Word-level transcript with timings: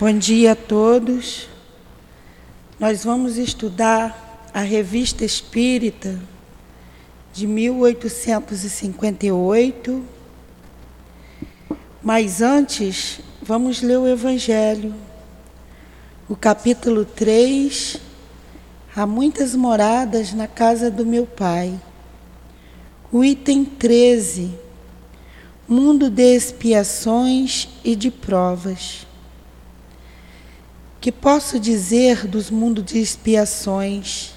Bom 0.00 0.16
dia 0.16 0.52
a 0.52 0.56
todos. 0.56 1.48
Nós 2.78 3.04
vamos 3.04 3.36
estudar 3.36 4.48
a 4.50 4.60
Revista 4.60 5.26
Espírita 5.26 6.18
de 7.34 7.46
1858. 7.46 10.02
Mas 12.02 12.40
antes, 12.40 13.20
vamos 13.42 13.82
ler 13.82 13.98
o 13.98 14.08
Evangelho, 14.08 14.94
o 16.26 16.34
capítulo 16.34 17.04
3. 17.04 17.98
Há 18.96 19.04
muitas 19.04 19.54
moradas 19.54 20.32
na 20.32 20.48
casa 20.48 20.90
do 20.90 21.04
meu 21.04 21.26
pai. 21.26 21.78
O 23.12 23.22
item 23.22 23.66
13. 23.66 24.50
Mundo 25.68 26.08
de 26.08 26.22
expiações 26.22 27.68
e 27.84 27.94
de 27.94 28.10
provas 28.10 29.09
que 31.00 31.10
posso 31.10 31.58
dizer 31.58 32.26
dos 32.26 32.50
mundos 32.50 32.84
de 32.84 32.98
expiações, 32.98 34.34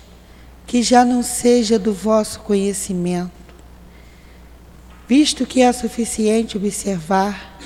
que 0.66 0.82
já 0.82 1.04
não 1.04 1.22
seja 1.22 1.78
do 1.78 1.94
vosso 1.94 2.40
conhecimento, 2.40 3.32
visto 5.08 5.46
que 5.46 5.62
é 5.62 5.72
suficiente 5.74 6.56
observar 6.56 7.60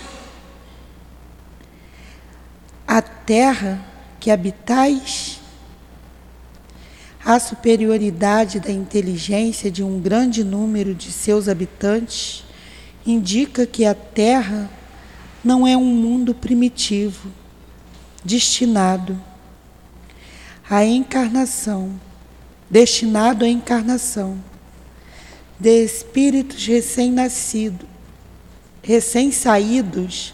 a 2.87 3.01
terra 3.01 3.85
que 4.19 4.31
habitais, 4.31 5.39
a 7.23 7.39
superioridade 7.39 8.59
da 8.59 8.71
inteligência 8.71 9.69
de 9.69 9.83
um 9.83 9.99
grande 9.99 10.43
número 10.43 10.95
de 10.95 11.11
seus 11.11 11.47
habitantes 11.47 12.43
indica 13.05 13.67
que 13.67 13.85
a 13.85 13.93
terra 13.93 14.69
não 15.43 15.67
é 15.67 15.77
um 15.77 15.85
mundo 15.85 16.33
primitivo 16.33 17.31
destinado 18.23 19.19
à 20.69 20.83
encarnação, 20.83 21.99
destinado 22.69 23.45
à 23.45 23.47
encarnação 23.47 24.37
de 25.59 25.83
espíritos 25.83 26.65
recém-nascidos, 26.65 27.87
recém-saídos 28.83 30.33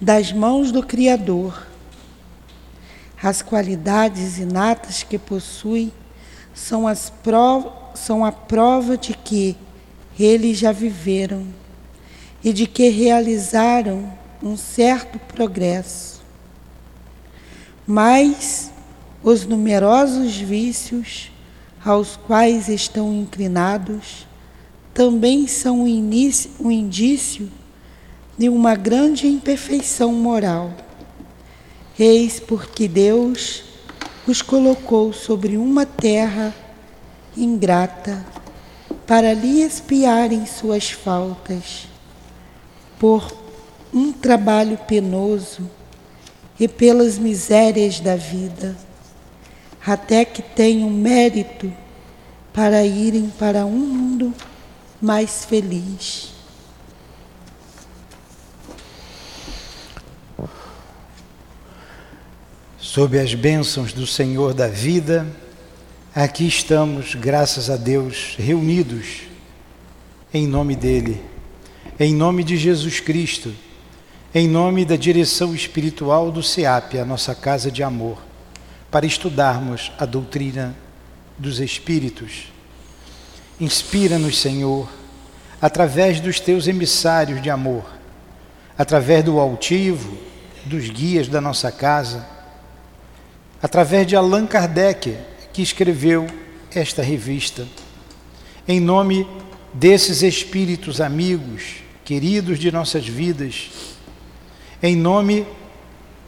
das 0.00 0.32
mãos 0.32 0.70
do 0.70 0.82
Criador. 0.82 1.66
As 3.22 3.40
qualidades 3.40 4.38
inatas 4.38 5.02
que 5.02 5.18
possui 5.18 5.92
são, 6.54 6.86
as 6.86 7.12
são 7.94 8.24
a 8.24 8.32
prova 8.32 8.96
de 8.96 9.14
que 9.14 9.56
eles 10.18 10.58
já 10.58 10.72
viveram 10.72 11.46
e 12.42 12.52
de 12.52 12.66
que 12.66 12.88
realizaram 12.88 14.12
um 14.42 14.56
certo 14.56 15.18
progresso 15.18 16.21
mas 17.86 18.70
os 19.22 19.46
numerosos 19.46 20.36
vícios 20.36 21.30
aos 21.84 22.16
quais 22.16 22.68
estão 22.68 23.12
inclinados 23.12 24.26
também 24.94 25.46
são 25.46 25.82
um, 25.82 25.88
início, 25.88 26.50
um 26.60 26.70
indício 26.70 27.50
de 28.36 28.48
uma 28.48 28.74
grande 28.74 29.26
imperfeição 29.26 30.12
moral. 30.12 30.72
Eis 31.98 32.38
porque 32.40 32.88
Deus 32.88 33.64
os 34.26 34.42
colocou 34.42 35.12
sobre 35.12 35.56
uma 35.56 35.84
terra 35.84 36.54
ingrata 37.36 38.24
para 39.06 39.32
lhe 39.32 39.62
expiarem 39.62 40.46
suas 40.46 40.90
faltas 40.90 41.88
por 42.98 43.36
um 43.92 44.12
trabalho 44.12 44.78
penoso 44.86 45.68
e 46.58 46.68
pelas 46.68 47.18
misérias 47.18 48.00
da 48.00 48.16
vida, 48.16 48.76
até 49.84 50.24
que 50.24 50.42
tenham 50.42 50.90
mérito 50.90 51.72
para 52.52 52.84
irem 52.84 53.32
para 53.38 53.64
um 53.64 53.78
mundo 53.78 54.34
mais 55.00 55.44
feliz. 55.44 56.32
Sob 62.78 63.18
as 63.18 63.34
bênçãos 63.34 63.92
do 63.92 64.06
Senhor 64.06 64.52
da 64.52 64.68
vida, 64.68 65.26
aqui 66.14 66.46
estamos, 66.46 67.14
graças 67.14 67.70
a 67.70 67.76
Deus, 67.76 68.36
reunidos 68.38 69.22
em 70.34 70.46
nome 70.46 70.76
dEle, 70.76 71.20
em 71.98 72.14
nome 72.14 72.44
de 72.44 72.56
Jesus 72.56 73.00
Cristo 73.00 73.52
em 74.34 74.48
nome 74.48 74.86
da 74.86 74.96
direção 74.96 75.54
espiritual 75.54 76.32
do 76.32 76.42
SEAP, 76.42 76.98
a 76.98 77.04
nossa 77.04 77.34
casa 77.34 77.70
de 77.70 77.82
amor, 77.82 78.16
para 78.90 79.04
estudarmos 79.04 79.92
a 79.98 80.06
doutrina 80.06 80.74
dos 81.36 81.60
Espíritos. 81.60 82.44
Inspira-nos, 83.60 84.38
Senhor, 84.38 84.88
através 85.60 86.18
dos 86.18 86.40
teus 86.40 86.66
emissários 86.66 87.42
de 87.42 87.50
amor, 87.50 87.84
através 88.76 89.22
do 89.22 89.38
altivo, 89.38 90.16
dos 90.64 90.88
guias 90.88 91.28
da 91.28 91.40
nossa 91.40 91.70
casa, 91.70 92.26
através 93.62 94.06
de 94.06 94.16
Allan 94.16 94.46
Kardec, 94.46 95.14
que 95.52 95.60
escreveu 95.60 96.26
esta 96.74 97.02
revista. 97.02 97.66
Em 98.66 98.80
nome 98.80 99.26
desses 99.74 100.22
espíritos 100.22 101.02
amigos, 101.02 101.82
queridos 102.02 102.58
de 102.58 102.72
nossas 102.72 103.06
vidas, 103.06 103.91
em 104.82 104.96
nome 104.96 105.46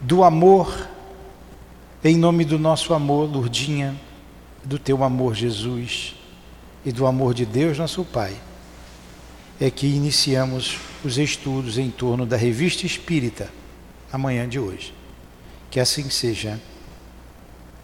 do 0.00 0.22
amor, 0.22 0.88
em 2.04 2.16
nome 2.16 2.44
do 2.44 2.56
nosso 2.56 2.94
amor, 2.94 3.28
Lurdinha, 3.28 3.98
do 4.62 4.78
teu 4.78 5.02
amor, 5.02 5.34
Jesus, 5.34 6.14
e 6.84 6.92
do 6.92 7.04
amor 7.04 7.34
de 7.34 7.44
Deus, 7.44 7.78
nosso 7.78 8.04
Pai, 8.04 8.36
é 9.60 9.70
que 9.70 9.86
iniciamos 9.86 10.78
os 11.02 11.18
estudos 11.18 11.78
em 11.78 11.90
torno 11.90 12.24
da 12.24 12.36
Revista 12.36 12.86
Espírita, 12.86 13.50
amanhã 14.12 14.48
de 14.48 14.60
hoje. 14.60 14.94
Que 15.70 15.80
assim 15.80 16.08
seja, 16.08 16.60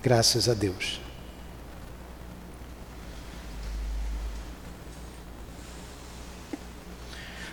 graças 0.02 0.48
a 0.48 0.54
Deus. 0.54 1.00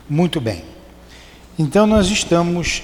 Muito 0.08 0.40
bem. 0.40 0.64
Então 1.58 1.88
nós 1.88 2.08
estamos 2.08 2.84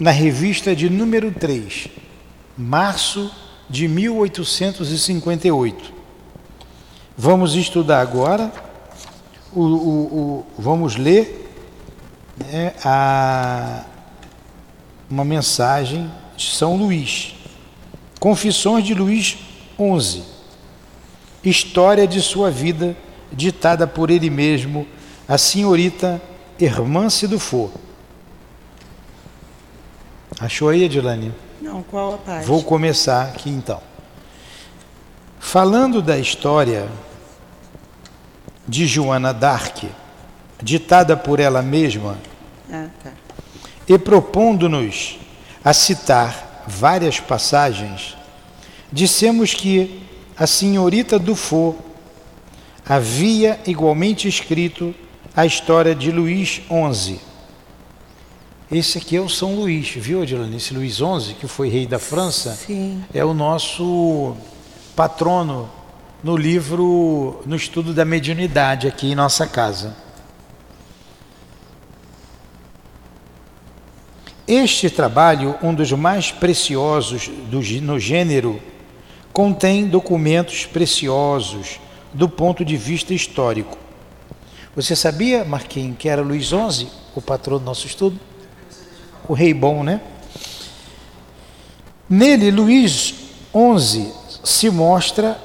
na 0.00 0.10
revista 0.10 0.74
de 0.74 0.88
número 0.88 1.30
3, 1.30 1.88
março 2.56 3.30
de 3.68 3.86
1858. 3.86 5.92
Vamos 7.14 7.54
estudar 7.54 8.00
agora, 8.00 8.50
o, 9.52 9.60
o, 9.60 10.16
o 10.16 10.46
vamos 10.58 10.96
ler 10.96 11.52
né, 12.38 12.72
a, 12.82 13.84
uma 15.10 15.22
mensagem 15.22 16.10
de 16.34 16.46
São 16.46 16.76
Luís. 16.76 17.34
Confissões 18.18 18.86
de 18.86 18.94
Luís 18.94 19.36
XI. 19.76 20.22
História 21.44 22.06
de 22.06 22.22
sua 22.22 22.50
vida, 22.50 22.96
ditada 23.30 23.86
por 23.86 24.10
ele 24.10 24.30
mesmo, 24.30 24.86
a 25.28 25.36
senhorita 25.36 26.22
Hermance 26.58 27.26
Dufour. 27.26 27.70
Achou 30.40 30.70
aí, 30.70 30.84
Edilane? 30.84 31.34
Não, 31.60 31.82
qual 31.82 32.14
a 32.14 32.18
parte? 32.18 32.46
Vou 32.46 32.62
começar 32.62 33.24
aqui 33.24 33.50
então. 33.50 33.78
Falando 35.38 36.00
da 36.00 36.16
história 36.16 36.88
de 38.66 38.86
Joana 38.86 39.34
d'Arc, 39.34 39.86
ditada 40.62 41.14
por 41.14 41.40
ela 41.40 41.60
mesma, 41.60 42.16
ah, 42.72 42.86
tá. 43.04 43.12
e 43.86 43.98
propondo-nos 43.98 45.18
a 45.62 45.74
citar 45.74 46.64
várias 46.66 47.20
passagens, 47.20 48.16
dissemos 48.90 49.52
que 49.52 50.02
a 50.38 50.46
senhorita 50.46 51.18
Dufour 51.18 51.74
havia 52.88 53.60
igualmente 53.66 54.26
escrito 54.26 54.94
a 55.36 55.44
história 55.44 55.94
de 55.94 56.10
Luís 56.10 56.62
XI 56.94 57.29
esse 58.70 58.98
aqui 58.98 59.16
é 59.16 59.20
o 59.20 59.28
São 59.28 59.56
Luís, 59.56 59.88
viu, 59.88 60.22
Adilane? 60.22 60.56
Esse 60.56 60.72
Luís 60.72 60.96
XI, 60.96 61.34
que 61.34 61.48
foi 61.48 61.68
rei 61.68 61.88
da 61.88 61.98
França, 61.98 62.54
Sim. 62.54 63.02
é 63.12 63.24
o 63.24 63.34
nosso 63.34 64.36
patrono 64.94 65.68
no 66.22 66.36
livro, 66.36 67.42
no 67.46 67.56
estudo 67.56 67.92
da 67.92 68.04
mediunidade 68.04 68.86
aqui 68.86 69.10
em 69.10 69.14
nossa 69.16 69.44
casa. 69.44 69.96
Este 74.46 74.88
trabalho, 74.88 75.56
um 75.62 75.74
dos 75.74 75.90
mais 75.92 76.30
preciosos 76.30 77.28
do, 77.48 77.60
no 77.82 77.98
gênero, 77.98 78.60
contém 79.32 79.86
documentos 79.86 80.64
preciosos 80.64 81.80
do 82.12 82.28
ponto 82.28 82.64
de 82.64 82.76
vista 82.76 83.12
histórico. 83.12 83.76
Você 84.76 84.94
sabia, 84.94 85.44
Marquinhos, 85.44 85.96
que 85.98 86.08
era 86.08 86.22
Luís 86.22 86.46
XI, 86.46 86.88
o 87.16 87.20
patrão 87.20 87.58
do 87.58 87.64
nosso 87.64 87.86
estudo? 87.86 88.29
O 89.30 89.32
rei 89.32 89.54
bom, 89.54 89.84
né? 89.84 90.00
Nele, 92.08 92.50
Luís 92.50 93.14
XI 93.78 94.12
se 94.42 94.68
mostra 94.68 95.40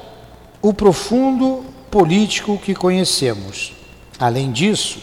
o 0.59 0.73
profundo 0.73 1.63
político 1.91 2.57
que 2.57 2.73
conhecemos. 2.73 3.73
Além 4.17 4.51
disso, 4.51 4.97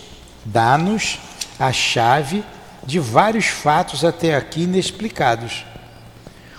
dá-nos 0.45 1.21
a 1.61 1.73
chave 1.73 2.43
de 2.85 2.99
vários 2.99 3.47
fatos 3.47 4.05
até 4.05 4.35
aqui 4.35 4.63
inexplicados. 4.63 5.65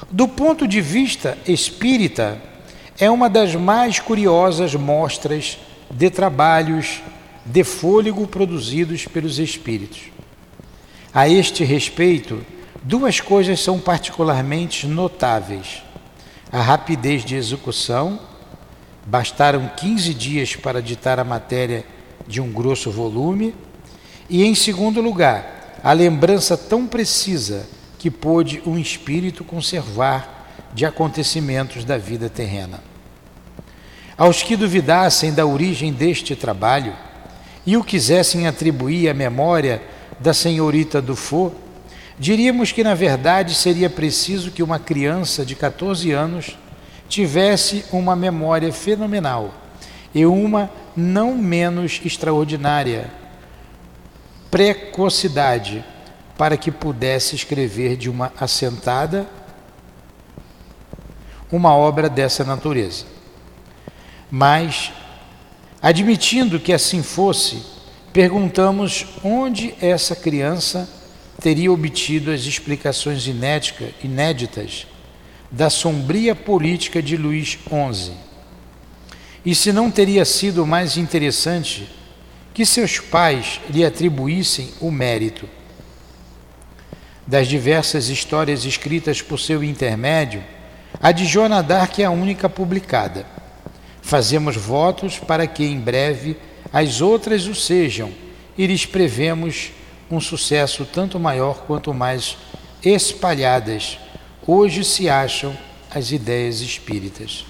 Do 0.10 0.25
ponto 0.25 0.66
de 0.66 0.80
vista 0.80 1.38
espírita, 1.46 2.42
é 2.98 3.12
uma 3.12 3.30
das 3.30 3.54
mais 3.54 4.00
curiosas 4.00 4.74
mostras 4.75 5.58
de 5.92 6.10
trabalhos 6.10 7.02
de 7.46 7.66
fôlego 7.66 8.25
produzidos 8.25 9.06
pelos 9.08 9.40
espíritos. 9.40 10.12
A 11.13 11.30
este 11.30 11.63
respeito, 11.63 12.44
duas 12.81 13.19
coisas 13.19 13.60
são 13.60 13.80
particularmente 13.80 14.88
notáveis: 14.88 15.83
a 16.51 16.60
rapidez 16.60 17.24
de 17.24 17.36
execução, 17.36 18.19
bastaram 19.06 19.69
15 19.77 20.12
dias 20.12 20.56
para 20.56 20.81
ditar 20.81 21.19
a 21.19 21.24
matéria 21.24 21.86
de 22.27 22.42
um 22.42 22.51
grosso 22.51 22.89
volume, 22.89 23.54
e, 24.27 24.44
em 24.44 24.56
segundo 24.56 25.01
lugar, 25.01 25.80
a 25.83 25.94
lembrança 25.94 26.57
tão 26.57 26.88
precisa 26.88 27.68
que 28.00 28.10
pôde 28.10 28.63
um 28.65 28.75
espírito 28.75 29.44
conservar 29.44 30.48
de 30.74 30.83
acontecimentos 30.83 31.86
da 31.86 31.98
vida 31.98 32.27
terrena. 32.27 32.81
Aos 34.18 34.42
que 34.42 34.56
duvidassem 34.56 35.31
da 35.31 35.45
origem 35.45 35.94
deste 35.94 36.36
trabalho 36.36 36.95
e 37.65 37.77
o 37.77 37.83
quisessem 37.83 38.48
atribuir 38.48 39.10
à 39.10 39.13
memória 39.13 39.80
da 40.24 40.34
senhorita 40.34 41.02
Dufour, 41.02 41.52
diríamos 42.18 42.72
que 42.72 42.84
na 42.84 42.96
verdade 42.96 43.54
seria 43.54 43.90
preciso 43.90 44.52
que 44.52 44.64
uma 44.64 44.80
criança 44.80 45.46
de 45.46 45.54
14 45.54 46.12
anos 46.14 46.58
tivesse 47.10 47.84
uma 47.92 48.16
memória 48.16 48.72
fenomenal 48.72 49.54
e 50.16 50.25
uma 50.25 50.72
não 50.96 51.36
menos 51.36 52.00
extraordinária 52.06 53.12
precocidade 54.50 55.84
para 56.38 56.56
que 56.56 56.72
pudesse 56.72 57.36
escrever 57.36 57.98
de 57.98 58.10
uma 58.10 58.31
assentada 58.40 59.28
uma 61.52 61.75
obra 61.75 62.10
dessa 62.10 62.44
natureza. 62.44 63.06
Mas, 64.31 64.92
admitindo 65.80 66.60
que 66.60 66.74
assim 66.74 67.04
fosse, 67.04 67.73
perguntamos 68.13 69.07
onde 69.24 69.74
essa 69.81 70.15
criança 70.15 70.88
teria 71.42 71.71
obtido 71.71 72.31
as 72.31 72.42
explicações 72.42 73.25
inéditas 73.27 74.86
da 75.50 75.69
sombria 75.69 76.36
política 76.36 77.01
de 77.01 77.18
Luís 77.18 77.57
XI. 77.68 78.13
E 79.44 79.56
se 79.56 79.74
não 79.74 79.89
teria 79.89 80.24
sido 80.24 80.65
mais 80.65 80.95
interessante 80.95 81.89
que 82.54 82.65
seus 82.65 83.00
pais 83.00 83.60
lhe 83.68 83.83
atribuíssem 83.83 84.69
o 84.80 84.92
mérito 84.92 85.50
das 87.25 87.48
diversas 87.48 88.10
histórias 88.10 88.63
escritas 88.63 89.21
por 89.21 89.39
seu 89.39 89.63
intermédio, 89.63 90.44
a 91.01 91.12
de 91.12 91.25
Joana 91.25 91.63
d'Arc 91.63 92.00
é 92.00 92.06
a 92.06 92.12
única 92.12 92.48
publicada. 92.48 93.25
Fazemos 94.01 94.56
votos 94.56 95.18
para 95.18 95.48
que 95.48 95.65
em 95.65 95.80
breve 95.80 96.38
as 96.74 97.02
outras 97.02 97.46
o 97.46 97.54
sejam 97.54 98.12
e 98.58 98.66
lhes 98.66 98.84
prevemos 98.84 99.72
um 100.10 100.20
sucesso 100.20 100.86
tanto 100.92 101.20
maior 101.20 101.60
quanto 101.68 101.94
mais 101.94 102.36
espalhadas 102.84 104.00
hoje 104.46 104.84
se 104.84 105.08
acham 105.08 105.56
as 105.94 106.12
ideias 106.12 106.62
espíritas. 106.62 107.46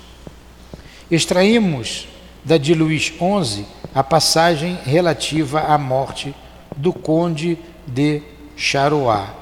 Extraímos 1.09 2.07
da 2.43 2.57
de 2.57 2.73
Luís 2.73 3.03
XI 3.03 3.65
a 3.95 4.03
passagem 4.03 4.77
relativa 4.83 5.61
à 5.61 5.77
morte 5.77 6.35
do 6.75 6.91
conde 6.91 7.57
de 7.87 8.21
Charoá. 8.57 9.33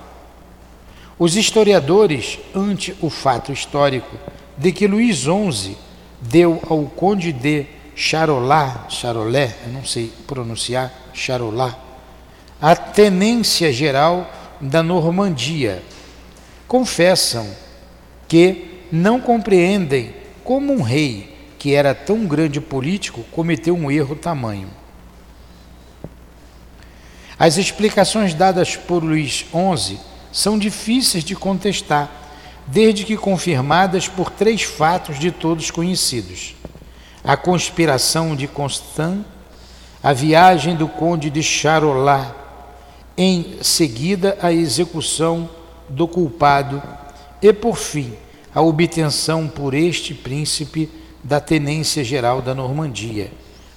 Os 1.17 1.35
historiadores, 1.35 2.39
ante 2.53 2.95
o 3.01 3.09
fato 3.09 3.51
histórico 3.51 4.17
de 4.57 4.71
que 4.71 4.87
Luís 4.87 5.17
XI 5.17 5.75
deu 6.21 6.61
ao 6.69 6.83
conde 6.85 7.31
de 7.31 7.65
Charolá, 7.95 8.85
Charolé, 8.89 9.55
eu 9.65 9.73
não 9.73 9.85
sei 9.85 10.11
pronunciar, 10.25 10.91
Charolá, 11.13 11.77
a 12.61 12.75
tenência 12.75 13.71
geral 13.73 14.31
da 14.59 14.83
Normandia, 14.83 15.83
confessam 16.67 17.47
que 18.27 18.85
não 18.91 19.19
compreendem 19.19 20.13
como 20.43 20.73
um 20.73 20.81
rei 20.81 21.31
que 21.57 21.75
era 21.75 21.93
tão 21.93 22.25
grande 22.25 22.59
político 22.59 23.23
cometeu 23.31 23.75
um 23.75 23.91
erro 23.91 24.15
tamanho. 24.15 24.69
As 27.37 27.57
explicações 27.57 28.33
dadas 28.33 28.75
por 28.75 29.03
Luís 29.03 29.45
XI 29.51 29.99
são 30.31 30.57
difíceis 30.57 31.23
de 31.23 31.35
contestar, 31.35 32.09
desde 32.67 33.03
que 33.03 33.17
confirmadas 33.17 34.07
por 34.07 34.29
três 34.29 34.61
fatos 34.61 35.19
de 35.19 35.31
todos 35.31 35.71
conhecidos: 35.71 36.55
a 37.23 37.37
conspiração 37.37 38.35
de 38.35 38.47
Constant, 38.47 39.23
a 40.01 40.13
viagem 40.13 40.75
do 40.75 40.87
conde 40.87 41.29
de 41.29 41.43
Charolá, 41.43 42.35
em 43.17 43.57
seguida 43.61 44.37
a 44.41 44.51
execução 44.51 45.49
do 45.87 46.07
culpado 46.07 46.81
e, 47.41 47.53
por 47.53 47.77
fim, 47.77 48.13
a 48.53 48.61
obtenção 48.61 49.47
por 49.47 49.73
este 49.73 50.13
príncipe 50.13 50.89
da 51.23 51.39
tenência 51.39 52.03
geral 52.03 52.41
da 52.41 52.55
Normandia, 52.55 53.31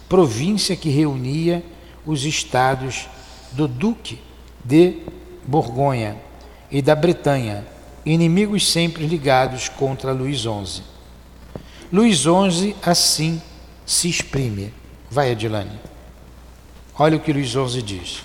província 0.08 0.74
que 0.74 0.88
reunia 0.88 1.62
os 2.06 2.24
estados 2.24 3.08
do 3.52 3.68
Duque 3.68 4.18
de 4.64 4.98
Borgonha 5.46 6.16
e 6.70 6.80
da 6.80 6.94
Bretanha, 6.94 7.66
inimigos 8.04 8.70
sempre 8.70 9.06
ligados 9.06 9.68
contra 9.68 10.12
Luís 10.12 10.40
XI. 10.40 10.93
Luís 11.94 12.18
XI 12.18 12.74
assim 12.82 13.40
se 13.86 14.08
exprime. 14.08 14.74
Vai, 15.08 15.30
Adilane. 15.30 15.78
Olha 16.98 17.16
o 17.16 17.20
que 17.20 17.32
Luís 17.32 17.50
XI 17.50 17.80
diz. 17.82 18.24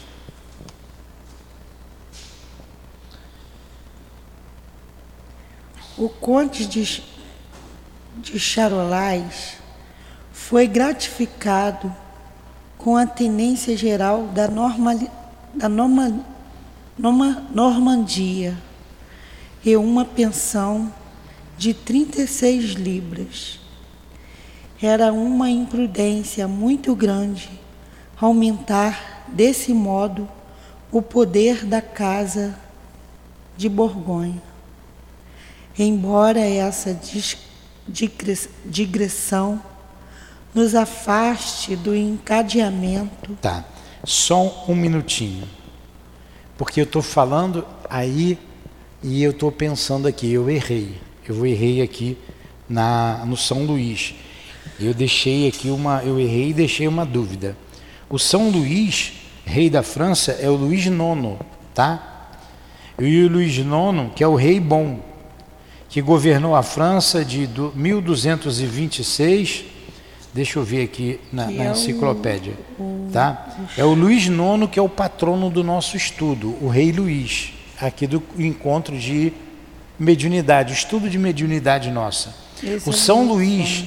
O 5.96 6.10
conde 6.10 6.66
de, 6.66 7.04
de 8.18 8.40
Charolais 8.40 9.58
foi 10.34 10.66
gratificado 10.66 11.96
com 12.76 12.98
a 12.98 13.06
tenência 13.06 13.78
geral 13.78 14.30
da, 14.30 14.48
norma, 14.48 14.96
da 15.54 15.70
norma, 15.70 16.26
norma, 16.98 17.48
Normandia 17.54 18.58
e 19.64 19.78
uma 19.78 20.06
pensão 20.06 20.92
de 21.56 21.72
36 21.72 22.72
libras. 22.72 23.59
Era 24.82 25.12
uma 25.12 25.50
imprudência 25.50 26.48
muito 26.48 26.96
grande 26.96 27.50
aumentar 28.20 29.26
desse 29.28 29.74
modo 29.74 30.28
o 30.92 31.02
poder 31.02 31.66
da 31.66 31.82
casa 31.82 32.58
de 33.58 33.68
Borgonha. 33.68 34.42
Embora 35.78 36.40
essa 36.40 36.98
digressão 38.66 39.62
nos 40.54 40.74
afaste 40.76 41.76
do 41.76 41.96
encadeamento. 41.96 43.36
Tá, 43.42 43.64
só 44.04 44.66
um 44.68 44.76
minutinho. 44.76 45.48
Porque 46.58 46.80
eu 46.82 46.86
estou 46.86 47.02
falando 47.02 47.66
aí 47.90 48.38
e 49.02 49.24
eu 49.24 49.32
estou 49.32 49.52
pensando 49.52 50.08
aqui, 50.08 50.32
eu 50.32 50.50
errei. 50.50 51.00
Eu 51.28 51.46
errei 51.46 51.82
aqui 51.82 52.18
na, 52.68 53.24
no 53.26 53.38
São 53.38 53.64
Luís. 53.66 54.16
Eu 54.80 54.94
deixei 54.94 55.48
aqui 55.48 55.70
uma, 55.70 56.02
eu 56.04 56.20
errei 56.20 56.50
e 56.50 56.54
deixei 56.54 56.88
uma 56.88 57.06
dúvida. 57.06 57.56
O 58.10 58.18
São 58.18 58.50
Luís, 58.50 59.14
rei 59.46 59.70
da 59.70 59.84
França, 59.84 60.32
é 60.32 60.50
o 60.50 60.56
Luís 60.56 60.86
IX, 60.86 61.38
tá? 61.74 62.32
E 62.98 63.24
o 63.24 63.30
Luís 63.30 63.58
IX, 63.58 64.14
que 64.16 64.24
é 64.24 64.28
o 64.28 64.36
rei 64.36 64.60
bom, 64.60 65.00
que 65.90 66.02
governou 66.02 66.56
a 66.56 66.64
França 66.64 67.26
de 67.26 67.50
1226, 67.76 69.66
deixa 70.34 70.60
eu 70.60 70.64
ver 70.64 70.84
aqui 70.84 71.20
na, 71.32 71.52
na 71.52 71.64
é 71.66 71.72
enciclopédia, 71.72 72.54
o, 72.80 73.10
tá? 73.12 73.68
É 73.78 73.84
o 73.84 73.94
Luís 73.94 74.28
IX 74.28 74.70
que 74.72 74.80
é 74.80 74.82
o 74.82 74.90
patrono 74.90 75.50
do 75.50 75.64
nosso 75.64 75.98
estudo, 75.98 76.56
o 76.62 76.70
rei 76.70 76.92
Luís, 76.92 77.54
aqui 77.82 78.08
do 78.08 78.24
encontro 78.38 78.98
de 78.98 79.34
mediunidade, 79.98 80.74
estudo 80.74 81.10
de 81.10 81.18
mediunidade 81.18 81.92
nossa. 81.92 82.34
Esse 82.64 82.88
o 82.90 82.94
é 82.94 82.96
São 82.96 83.28
Luís, 83.28 83.86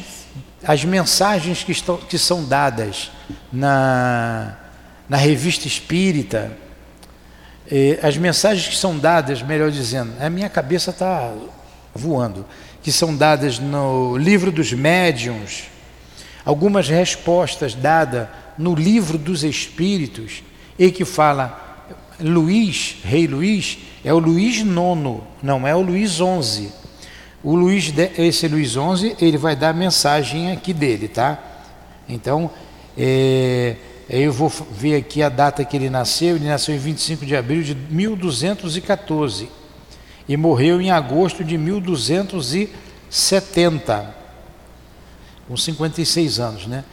as 0.65 0.85
mensagens 0.85 1.65
que, 1.65 1.73
estão, 1.73 1.97
que 1.97 2.19
são 2.19 2.45
dadas 2.45 3.11
na, 3.53 4.57
na 5.09 5.17
revista 5.17 5.67
espírita, 5.67 6.53
eh, 7.71 7.99
as 8.03 8.17
mensagens 8.17 8.69
que 8.69 8.77
são 8.77 8.99
dadas, 8.99 9.43
melhor 9.43 9.71
dizendo, 9.71 10.13
a 10.21 10.31
minha 10.31 10.49
cabeça 10.49 10.91
está 10.91 11.33
voando, 11.95 12.47
que 12.83 12.93
são 12.93 13.17
dadas 13.17 13.59
no 13.59 14.17
livro 14.17 14.53
dos 14.53 14.73
médiuns, 14.73 15.65
algumas 16.45 16.89
respostas 16.89 17.75
dadas 17.75 18.29
no 18.57 18.75
livro 18.75 19.19
dos 19.19 19.45
espíritos, 19.45 20.43
e 20.79 20.91
que 20.91 21.05
fala 21.05 21.87
Luís, 22.21 22.97
rei 23.05 23.27
Luís, 23.27 23.79
é 24.05 24.13
o 24.13 24.19
Luís 24.19 24.57
IX, 24.57 25.21
não 25.43 25.67
é 25.67 25.75
o 25.75 25.81
Luís 25.81 26.13
XI. 26.13 26.82
O 27.43 27.57
Luís, 27.57 27.93
esse 28.17 28.47
Luís 28.47 28.71
XI, 28.71 29.17
ele 29.21 29.37
vai 29.37 29.57
dar 29.57 29.71
a 29.71 29.73
mensagem 29.73 30.53
aqui 30.53 30.73
dele, 30.73 31.09
tá? 31.09 31.43
Então, 32.09 32.49
é, 32.97 33.75
eu 34.09 34.33
vou 34.33 34.49
ver 34.49 34.95
aqui 34.97 35.23
a 35.23 35.29
data 35.29 35.65
que 35.65 35.77
ele 35.77 35.91
nasceu. 35.91 36.37
Ele 36.37 36.47
nasceu 36.47 36.73
em 36.75 36.79
25 36.79 37.27
de 37.27 37.35
abril 37.35 37.63
de 37.63 37.75
1214 37.75 39.49
e 40.29 40.37
morreu 40.37 40.81
em 40.81 40.93
agosto 40.93 41.43
de 41.43 41.59
1270, 41.59 44.15
com 45.49 45.57
56 45.57 46.39
anos, 46.39 46.67
né? 46.67 46.85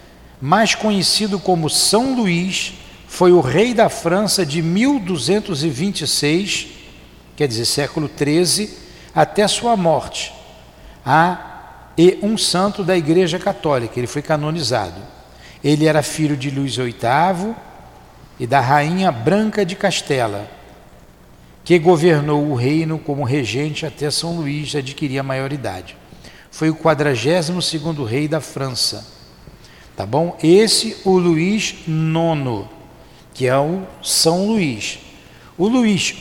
Mais 0.41 0.73
conhecido 0.73 1.37
como 1.37 1.69
São 1.69 2.15
Luís, 2.15 2.73
foi 3.07 3.31
o 3.31 3.41
rei 3.41 3.73
da 3.73 3.89
França 3.89 4.45
de 4.45 4.61
1226, 4.61 6.67
quer 7.35 7.47
dizer, 7.47 7.65
século 7.65 8.07
13, 8.07 8.77
até 9.13 9.47
sua 9.47 9.75
morte. 9.75 10.38
Ah, 11.05 11.49
e 11.97 12.17
um 12.21 12.37
santo 12.37 12.83
da 12.83 12.97
Igreja 12.97 13.37
Católica, 13.37 13.99
ele 13.99 14.07
foi 14.07 14.21
canonizado. 14.21 15.01
Ele 15.63 15.85
era 15.85 16.01
filho 16.01 16.37
de 16.37 16.49
Luís 16.49 16.77
VIII 16.77 17.55
e 18.39 18.47
da 18.47 18.61
rainha 18.61 19.11
Branca 19.11 19.65
de 19.65 19.75
Castela, 19.75 20.49
que 21.63 21.77
governou 21.77 22.49
o 22.49 22.55
reino 22.55 22.97
como 22.97 23.23
regente 23.23 23.85
até 23.85 24.09
São 24.09 24.37
Luís 24.37 24.73
adquirir 24.75 25.19
a 25.19 25.23
maioridade. 25.23 25.97
Foi 26.49 26.69
o 26.69 26.75
42º 26.75 28.05
rei 28.05 28.27
da 28.27 28.39
França. 28.39 29.05
Tá 29.95 30.05
bom? 30.05 30.37
Esse 30.41 30.95
o 31.03 31.17
Luís 31.17 31.75
IX, 31.85 32.65
que 33.33 33.45
é 33.45 33.57
o 33.57 33.83
São 34.01 34.47
Luís. 34.47 34.99
O 35.57 35.67
Luís 35.67 36.15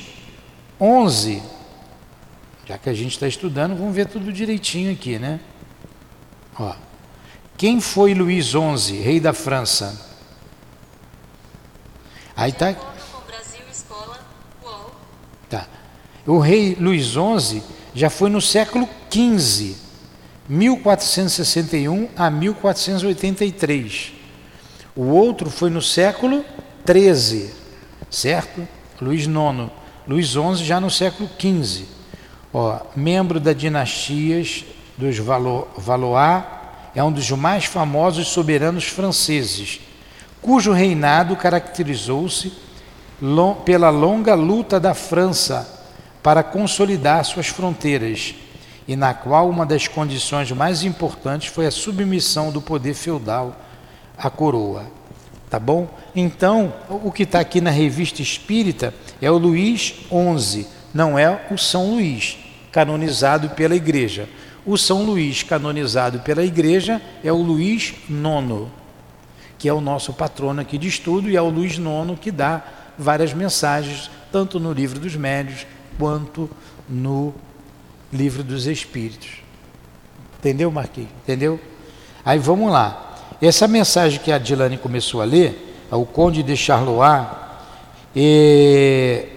XI, 0.81 1.41
já 2.69 2.77
que 2.77 2.91
a 2.91 2.93
gente 2.93 3.13
está 3.13 3.27
estudando, 3.27 3.75
vamos 3.75 3.95
ver 3.95 4.07
tudo 4.09 4.31
direitinho 4.31 4.93
aqui, 4.93 5.19
né? 5.19 5.41
Ó. 6.59 6.75
Quem 7.57 7.81
foi 7.81 8.13
Luís 8.13 8.49
XI, 8.49 9.01
rei 9.01 9.19
da 9.19 9.33
França? 9.33 9.99
Aí 12.37 12.53
tá. 12.53 12.75
Tá. 15.49 15.67
O 16.27 16.39
rei 16.39 16.77
Luís 16.79 17.07
XI 17.07 17.63
já 17.95 18.11
foi 18.11 18.29
no 18.29 18.41
século 18.41 18.87
XV, 19.11 19.75
1461 20.47 22.11
a 22.15 22.31
1483. 22.31 24.13
O 24.95 25.05
outro 25.05 25.49
foi 25.49 25.71
no 25.71 25.81
século 25.81 26.45
XIII, 26.87 27.51
certo? 28.11 28.69
Luís 29.01 29.25
IX. 29.25 29.71
Luís 30.07 30.29
XI 30.29 30.65
já 30.65 30.79
no 30.79 30.91
século 30.91 31.31
XV. 31.41 31.98
Ó, 32.53 32.81
membro 32.97 33.39
da 33.39 33.53
dinastias 33.53 34.65
dos 34.97 35.19
Valois 35.19 36.45
é 36.95 37.03
um 37.05 37.13
dos 37.13 37.31
mais 37.31 37.67
famosos 37.67 38.29
soberanos 38.29 38.85
franceses, 38.85 39.81
cujo 40.41 40.73
reinado 40.73 41.37
caracterizou-se 41.37 42.53
pela 43.65 43.91
longa 43.91 44.35
luta 44.35 44.81
da 44.81 44.95
França 44.95 45.79
para 46.23 46.43
consolidar 46.43 47.25
suas 47.25 47.49
fronteiras 47.49 48.35
e 48.87 48.97
na 48.97 49.13
qual 49.13 49.49
uma 49.49 49.67
das 49.67 49.87
condições 49.87 50.51
mais 50.53 50.83
importantes 50.83 51.49
foi 51.49 51.67
a 51.67 51.71
submissão 51.71 52.51
do 52.51 52.63
poder 52.63 52.95
feudal 52.95 53.55
à 54.17 54.31
coroa. 54.31 54.87
Tá 55.51 55.59
bom? 55.59 55.89
Então, 56.15 56.73
o 56.89 57.11
que 57.11 57.23
está 57.23 57.41
aqui 57.41 57.61
na 57.61 57.71
revista 57.71 58.23
espírita 58.23 58.95
é 59.21 59.31
o 59.31 59.39
Luís 59.39 59.95
XI, 60.39 60.67
não 60.93 61.19
é 61.19 61.47
o 61.51 61.59
São 61.59 61.91
Luís, 61.91 62.39
canonizado 62.73 63.51
pela 63.51 63.75
Igreja. 63.75 64.29
O 64.65 64.77
São 64.77 65.05
Luís, 65.05 65.43
canonizado 65.43 66.21
pela 66.21 66.45
Igreja, 66.45 67.01
é 67.25 67.33
o 67.33 67.37
Luís 67.37 67.95
IX, 68.09 68.69
que 69.59 69.69
é 69.69 69.73
o 69.73 69.81
nosso 69.81 70.13
patrono 70.13 70.61
aqui 70.61 70.79
de 70.79 70.89
estudo, 70.89 71.31
e 71.31 71.37
é 71.37 71.43
o 71.43 71.49
Luís 71.49 71.75
IX 71.75 72.19
que 72.21 72.31
dá 72.31 72.63
várias 72.99 73.33
mensagens, 73.33 74.11
tanto 74.31 74.61
no 74.61 74.73
livro 74.73 74.99
dos 74.99 75.17
médios 75.17 75.67
quanto 75.99 76.51
no 76.89 77.35
livro 78.13 78.43
dos 78.43 78.67
espíritos. 78.67 79.43
Entendeu, 80.39 80.71
Marquinhos? 80.71 81.11
Entendeu? 81.23 81.59
Aí 82.25 82.39
vamos 82.39 82.71
lá. 82.71 83.17
Essa 83.41 83.69
mensagem 83.69 84.21
que 84.21 84.33
a 84.33 84.39
Dilane 84.39 84.77
começou 84.77 85.23
a 85.23 85.25
ler, 85.25 85.87
o 85.91 86.05
Conde 86.05 86.43
de 86.43 86.57
Charlois, 86.57 87.27
é, 88.15 89.28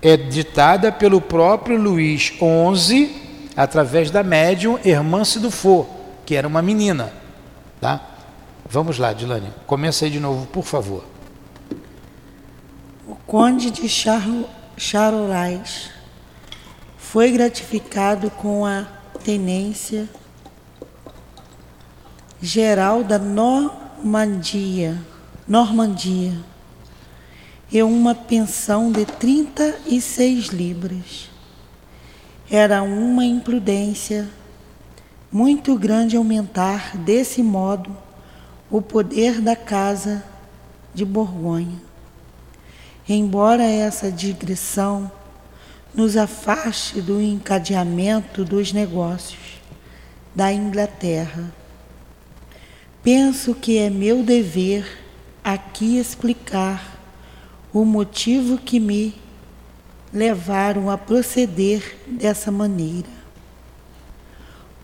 é 0.00 0.16
ditada 0.16 0.92
pelo 0.92 1.20
próprio 1.20 1.80
Luís 1.80 2.32
XI 2.32 3.50
através 3.56 4.10
da 4.10 4.22
médium 4.22 4.78
Hermance 4.84 5.40
Dufour, 5.40 5.86
que 6.24 6.34
era 6.34 6.46
uma 6.46 6.62
menina. 6.62 7.12
Tá? 7.80 8.00
Vamos 8.68 8.98
lá, 8.98 9.12
Dilane, 9.12 9.52
começa 9.66 10.04
aí 10.04 10.10
de 10.10 10.20
novo, 10.20 10.46
por 10.46 10.64
favor. 10.64 11.04
O 13.06 13.16
conde 13.26 13.70
de 13.70 13.88
Charolais 14.76 15.90
foi 16.96 17.32
gratificado 17.32 18.30
com 18.30 18.64
a 18.64 18.86
tenência 19.24 20.08
geral 22.40 23.02
da 23.02 23.18
Normandia, 23.18 24.96
Normandia 25.46 26.38
e 27.70 27.82
uma 27.82 28.14
pensão 28.14 28.90
de 28.90 29.04
36 29.04 30.46
libras. 30.46 31.28
Era 32.50 32.82
uma 32.82 33.24
imprudência 33.24 34.28
muito 35.30 35.76
grande 35.76 36.16
aumentar 36.16 36.96
desse 36.96 37.42
modo 37.42 37.94
o 38.70 38.80
poder 38.80 39.40
da 39.40 39.54
casa 39.54 40.24
de 40.94 41.04
Borgonha. 41.04 41.80
Embora 43.06 43.62
essa 43.62 44.10
digressão 44.10 45.10
nos 45.94 46.16
afaste 46.16 47.00
do 47.00 47.20
encadeamento 47.20 48.44
dos 48.44 48.72
negócios 48.72 49.60
da 50.34 50.52
Inglaterra, 50.52 51.52
penso 53.02 53.54
que 53.54 53.78
é 53.78 53.90
meu 53.90 54.22
dever 54.22 54.86
aqui 55.42 55.98
explicar 55.98 56.97
o 57.72 57.84
motivo 57.84 58.58
que 58.58 58.80
me 58.80 59.14
levaram 60.12 60.90
a 60.90 60.96
proceder 60.96 61.98
dessa 62.06 62.50
maneira. 62.50 63.08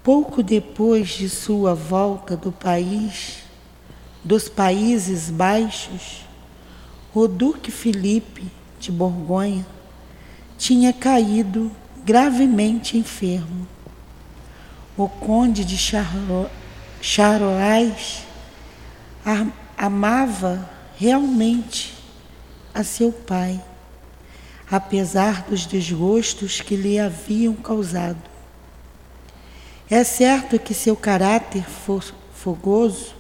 Pouco 0.03 0.43
depois 0.43 1.09
de 1.09 1.31
sua 1.31 1.75
volta 1.75 2.37
do 2.37 2.53
país, 2.53 3.39
dos 4.23 4.49
Países 4.49 5.31
Baixos, 5.31 6.27
o 7.15 7.27
Duque 7.27 7.71
Felipe 7.71 8.51
de 8.79 8.93
Borgonha 8.93 9.67
tinha 10.59 10.93
caído 10.93 11.71
gravemente 12.05 12.99
enfermo. 12.99 13.67
O 14.97 15.09
Conde 15.09 15.65
de 15.65 15.79
Charolais 17.01 18.25
amava 19.77 20.71
realmente 20.97 22.04
a 22.75 22.83
seu 22.83 23.13
pai 23.13 23.61
apesar 24.71 25.43
dos 25.43 25.67
desgostos 25.67 26.61
que 26.61 26.77
lhe 26.77 26.99
haviam 26.99 27.55
causado. 27.55 28.23
É 29.91 30.03
certo 30.03 30.59
que 30.59 30.73
seu 30.73 30.97
caráter 30.97 31.65
fogoso 32.33 33.15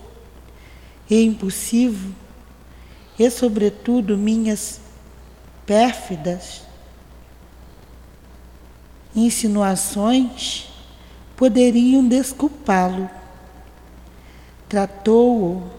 e 1.08 1.22
impulsivo, 1.22 2.14
e 3.18 3.30
sobretudo 3.30 4.16
minhas 4.16 4.80
pérfidas 5.66 6.62
insinuações, 9.14 10.68
poderiam 11.36 12.06
desculpá-lo. 12.08 13.08
Tratou-o 14.68 15.70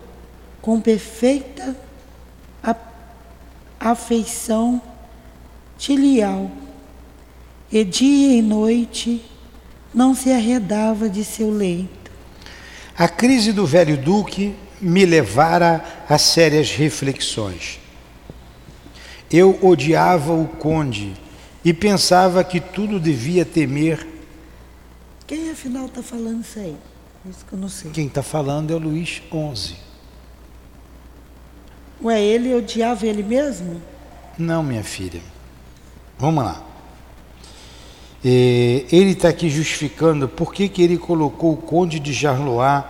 com 0.62 0.80
perfeita 0.80 1.76
afeição 3.92 4.82
Tilial, 5.78 6.50
e 7.72 7.84
dia 7.84 8.38
e 8.38 8.42
noite 8.42 9.24
não 9.94 10.16
se 10.16 10.32
arredava 10.32 11.10
de 11.10 11.24
seu 11.24 11.52
leito. 11.52 12.12
A 12.98 13.08
crise 13.08 13.52
do 13.52 13.66
velho 13.66 13.98
duque 13.98 14.56
me 14.80 15.06
levara 15.06 15.84
a 16.08 16.18
sérias 16.18 16.72
reflexões. 16.72 17.80
Eu 19.30 19.60
odiava 19.62 20.34
o 20.34 20.48
conde 20.48 21.14
e 21.64 21.74
pensava 21.74 22.44
que 22.44 22.60
tudo 22.60 23.00
devia 23.00 23.44
temer 23.44 24.08
Quem 25.28 25.50
afinal 25.50 25.88
está 25.88 26.02
falando 26.02 26.42
isso 26.42 26.60
aí? 26.60 26.78
Isso 27.30 27.44
que 27.46 27.54
eu 27.54 27.60
não 27.60 27.70
sei. 27.70 27.92
Quem 27.92 28.08
está 28.08 28.24
falando 28.24 28.72
é 28.72 28.76
o 28.76 28.80
Luiz 28.80 29.22
11. 29.32 29.85
Ué, 32.04 32.22
ele 32.22 32.54
odiava 32.54 33.06
ele 33.06 33.24
mesmo? 33.24 33.82
Não, 34.38 34.62
minha 34.62 34.84
filha. 34.84 35.22
Vamos 36.18 36.44
lá. 36.44 36.62
É, 38.24 38.86
ele 38.92 39.12
está 39.12 39.30
aqui 39.30 39.50
justificando 39.50 40.28
por 40.28 40.54
que, 40.54 40.68
que 40.68 40.82
ele 40.82 40.98
colocou 40.98 41.54
o 41.54 41.58
conde 41.58 42.00
de 42.00 42.12
Jarlois 42.12 42.84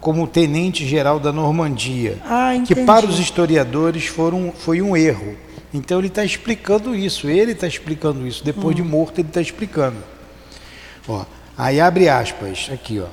como 0.00 0.26
tenente-geral 0.26 1.20
da 1.20 1.32
Normandia, 1.32 2.18
Ah, 2.24 2.52
que 2.66 2.74
para 2.74 3.06
os 3.06 3.20
historiadores 3.20 4.06
foram, 4.06 4.52
foi 4.52 4.82
um 4.82 4.96
erro. 4.96 5.36
Então 5.72 5.98
ele 5.98 6.08
está 6.08 6.24
explicando 6.24 6.94
isso, 6.94 7.28
ele 7.28 7.52
está 7.52 7.66
explicando 7.66 8.26
isso. 8.26 8.44
Depois 8.44 8.74
de 8.76 8.82
morto, 8.82 9.20
ele 9.20 9.28
está 9.28 9.40
explicando. 9.40 9.96
Ó, 11.08 11.24
aí 11.56 11.80
abre 11.80 12.08
aspas, 12.08 12.68
aqui, 12.72 13.00
ó. 13.00 13.06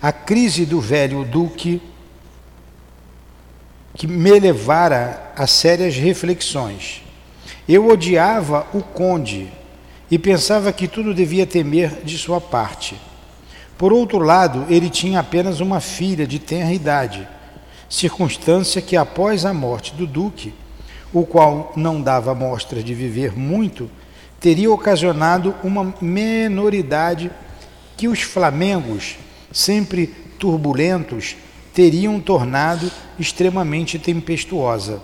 A 0.00 0.12
crise 0.12 0.64
do 0.64 0.80
velho 0.80 1.24
duque 1.24 1.82
que 4.00 4.06
me 4.06 4.40
levara 4.40 5.30
a 5.36 5.46
sérias 5.46 5.94
reflexões. 5.94 7.02
Eu 7.68 7.86
odiava 7.86 8.66
o 8.72 8.80
conde 8.82 9.52
e 10.10 10.18
pensava 10.18 10.72
que 10.72 10.88
tudo 10.88 11.12
devia 11.12 11.46
temer 11.46 12.02
de 12.02 12.16
sua 12.16 12.40
parte. 12.40 12.98
Por 13.76 13.92
outro 13.92 14.18
lado, 14.18 14.64
ele 14.70 14.88
tinha 14.88 15.20
apenas 15.20 15.60
uma 15.60 15.80
filha 15.80 16.26
de 16.26 16.38
tenra 16.38 16.72
idade, 16.72 17.28
circunstância 17.90 18.80
que 18.80 18.96
após 18.96 19.44
a 19.44 19.52
morte 19.52 19.94
do 19.94 20.06
duque, 20.06 20.54
o 21.12 21.26
qual 21.26 21.70
não 21.76 22.00
dava 22.00 22.34
mostra 22.34 22.82
de 22.82 22.94
viver 22.94 23.36
muito, 23.36 23.90
teria 24.40 24.72
ocasionado 24.72 25.54
uma 25.62 25.94
menoridade 26.00 27.30
que 27.98 28.08
os 28.08 28.22
flamengos, 28.22 29.18
sempre 29.52 30.06
turbulentos, 30.38 31.36
teriam 31.72 32.20
tornado 32.20 32.90
extremamente 33.18 33.98
tempestuosa. 33.98 35.00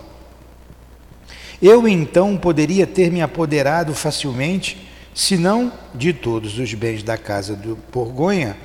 Eu 1.61 1.87
então 1.87 2.37
poderia 2.37 2.85
ter 2.85 3.11
me 3.11 3.21
apoderado 3.21 3.93
facilmente, 3.93 4.87
se 5.13 5.37
não 5.37 5.71
de 5.95 6.13
todos 6.13 6.59
os 6.59 6.73
bens 6.73 7.01
da 7.01 7.17
casa 7.17 7.55
do 7.55 7.77
Borgonha, 7.91 8.55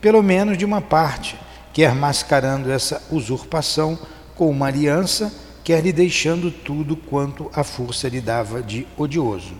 pelo 0.00 0.22
menos 0.22 0.58
de 0.58 0.64
uma 0.64 0.80
parte, 0.80 1.36
quer 1.72 1.94
mascarando 1.94 2.70
essa 2.70 3.02
usurpação 3.10 3.98
com 4.34 4.50
uma 4.50 4.66
aliança, 4.66 5.32
quer 5.64 5.82
lhe 5.82 5.92
deixando 5.92 6.50
tudo 6.50 6.96
quanto 6.96 7.50
a 7.54 7.64
força 7.64 8.08
lhe 8.08 8.20
dava 8.20 8.62
de 8.62 8.86
odioso. 8.96 9.54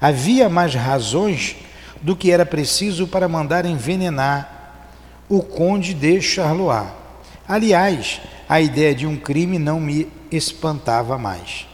Havia 0.00 0.48
mais 0.48 0.74
razões 0.74 1.56
do 2.00 2.14
que 2.14 2.30
era 2.30 2.44
preciso 2.44 3.08
para 3.08 3.26
mandar 3.26 3.64
envenenar 3.64 4.88
o 5.28 5.42
conde 5.42 5.94
de 5.94 6.20
Charlois. 6.20 7.03
Aliás, 7.46 8.20
a 8.48 8.60
ideia 8.60 8.94
de 8.94 9.06
um 9.06 9.16
crime 9.16 9.58
não 9.58 9.78
me 9.78 10.08
espantava 10.30 11.18
mais. 11.18 11.66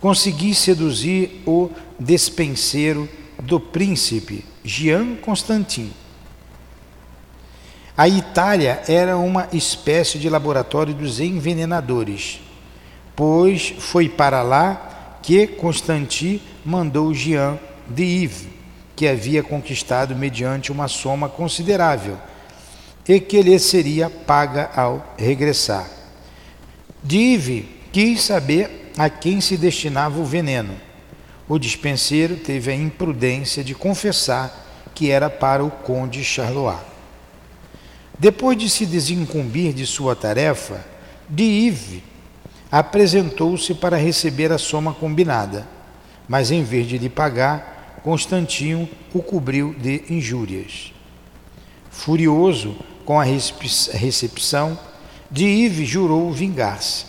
Consegui 0.00 0.54
seduzir 0.54 1.42
o 1.46 1.70
despenseiro 1.98 3.08
do 3.42 3.60
príncipe 3.60 4.44
Jean 4.64 5.16
Constantin. 5.16 5.92
A 7.96 8.08
Itália 8.08 8.82
era 8.88 9.16
uma 9.16 9.48
espécie 9.52 10.18
de 10.18 10.28
laboratório 10.28 10.94
dos 10.94 11.18
envenenadores, 11.18 12.40
pois 13.16 13.74
foi 13.78 14.08
para 14.08 14.42
lá 14.42 15.18
que 15.22 15.46
Constantin 15.46 16.40
mandou 16.64 17.12
Jean 17.12 17.58
de 17.88 18.04
Yves, 18.04 18.46
que 18.94 19.06
havia 19.06 19.42
conquistado 19.42 20.14
mediante 20.14 20.70
uma 20.70 20.86
soma 20.86 21.28
considerável 21.28 22.18
e 23.08 23.18
que 23.18 23.40
lhe 23.40 23.58
seria 23.58 24.10
paga 24.10 24.70
ao 24.76 25.14
regressar. 25.16 25.88
Dive 27.02 27.68
quis 27.90 28.22
saber 28.22 28.92
a 28.98 29.08
quem 29.08 29.40
se 29.40 29.56
destinava 29.56 30.20
o 30.20 30.24
veneno. 30.24 30.74
O 31.48 31.58
dispenseiro 31.58 32.36
teve 32.36 32.70
a 32.70 32.74
imprudência 32.74 33.64
de 33.64 33.74
confessar 33.74 34.90
que 34.94 35.10
era 35.10 35.30
para 35.30 35.64
o 35.64 35.70
conde 35.70 36.22
Charlois. 36.22 36.76
Depois 38.18 38.58
de 38.58 38.68
se 38.68 38.84
desincumbir 38.84 39.72
de 39.72 39.86
sua 39.86 40.14
tarefa, 40.14 40.84
Dive 41.28 42.02
apresentou-se 42.70 43.74
para 43.74 43.96
receber 43.96 44.52
a 44.52 44.58
soma 44.58 44.92
combinada, 44.92 45.66
mas 46.28 46.50
em 46.50 46.62
vez 46.62 46.86
de 46.86 46.98
lhe 46.98 47.08
pagar, 47.08 48.00
Constantino 48.02 48.88
o 49.14 49.22
cobriu 49.22 49.74
de 49.74 50.04
injúrias. 50.10 50.92
Furioso 51.90 52.76
com 53.08 53.18
a 53.18 53.24
recepção, 53.24 54.78
Dive 55.30 55.86
jurou 55.86 56.30
vingar-se. 56.30 57.06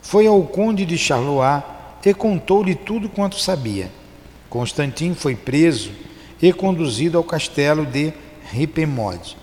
Foi 0.00 0.24
ao 0.24 0.40
conde 0.44 0.86
de 0.86 0.96
Charlois 0.96 1.64
e 2.06 2.14
contou-lhe 2.14 2.76
tudo 2.76 3.08
quanto 3.08 3.40
sabia. 3.40 3.90
Constantin 4.48 5.14
foi 5.14 5.34
preso 5.34 5.90
e 6.40 6.52
conduzido 6.52 7.18
ao 7.18 7.24
castelo 7.24 7.84
de 7.84 8.12
Ripemode. 8.52 9.36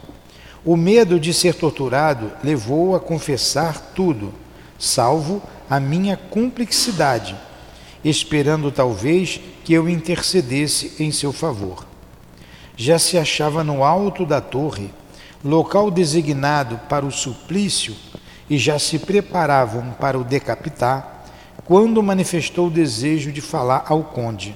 O 0.64 0.78
medo 0.78 1.20
de 1.20 1.34
ser 1.34 1.54
torturado 1.56 2.32
levou-o 2.42 2.96
a 2.96 3.00
confessar 3.02 3.92
tudo, 3.94 4.34
salvo 4.78 5.44
a 5.70 5.82
minha 5.82 6.16
cumplicidade, 6.16 7.36
esperando 8.06 8.72
talvez 8.72 9.42
que 9.66 9.74
eu 9.74 9.90
intercedesse 9.90 10.94
em 10.98 11.12
seu 11.12 11.34
favor. 11.34 11.86
Já 12.78 12.98
se 12.98 13.18
achava 13.18 13.66
no 13.66 13.84
alto 13.84 14.26
da 14.26 14.40
torre, 14.40 14.92
local 15.44 15.90
designado 15.90 16.80
para 16.90 17.06
o 17.06 17.12
suplício, 17.12 17.96
e 18.50 18.58
já 18.58 18.80
se 18.80 18.98
preparavam 18.98 19.92
para 20.00 20.18
o 20.18 20.24
decapitar, 20.24 21.24
quando 21.66 22.02
manifestou 22.02 22.68
o 22.68 22.72
desejo 22.72 23.32
de 23.32 23.42
falar 23.42 23.86
ao 23.88 24.04
conde. 24.04 24.56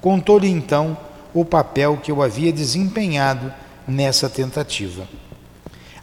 Contou-lhe 0.00 0.48
então 0.48 0.96
o 1.34 1.44
papel 1.44 1.96
que 1.96 2.12
eu 2.12 2.22
havia 2.22 2.52
desempenhado 2.52 3.52
nessa 3.86 4.30
tentativa. 4.30 5.08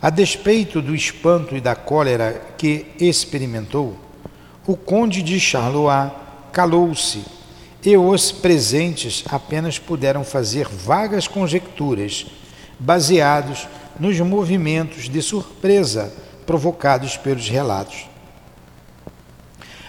A 0.02 0.10
despeito 0.10 0.82
do 0.82 0.94
espanto 0.94 1.56
e 1.56 1.62
da 1.62 1.74
cólera 1.74 2.41
que 2.58 2.88
experimentou, 3.00 3.96
o 4.68 4.76
conde 4.76 5.22
de 5.22 5.39
Charlois 5.39 6.12
calou-se 6.52 7.24
e 7.84 7.96
os 7.96 8.32
presentes 8.32 9.24
apenas 9.30 9.80
puderam 9.80 10.24
fazer 10.24 10.68
vagas 10.68 11.28
conjecturas, 11.28 12.26
baseados 12.80 13.68
nos 13.99 14.19
movimentos 14.19 15.10
de 15.10 15.21
surpresa 15.21 16.13
provocados 16.45 17.17
pelos 17.17 17.49
relatos. 17.49 18.08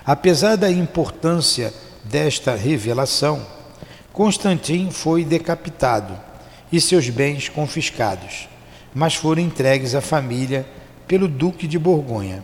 Apesar 0.04 0.56
da 0.56 0.70
importância 0.70 1.72
desta 2.04 2.54
revelação, 2.54 3.44
Constantin 4.12 4.90
foi 4.90 5.24
decapitado 5.24 6.16
e 6.70 6.80
seus 6.80 7.08
bens 7.10 7.48
confiscados, 7.48 8.48
mas 8.94 9.14
foram 9.14 9.42
entregues 9.42 9.94
à 9.94 10.00
família 10.00 10.66
pelo 11.06 11.28
Duque 11.28 11.66
de 11.66 11.78
Borgonha. 11.78 12.42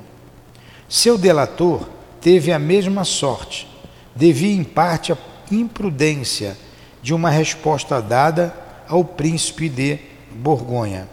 Seu 0.89 1.17
delator 1.17 1.89
teve 2.21 2.53
a 2.53 2.59
mesma 2.59 3.05
sorte, 3.05 3.67
devia 4.15 4.55
em 4.55 4.65
parte 4.65 5.13
à 5.13 5.19
imprudência 5.51 6.57
de 7.03 7.15
uma 7.15 7.31
resposta 7.31 8.01
dada 8.01 8.55
ao 8.89 9.05
príncipe 9.05 9.69
de 9.69 9.99
Borgonha. 10.31 11.09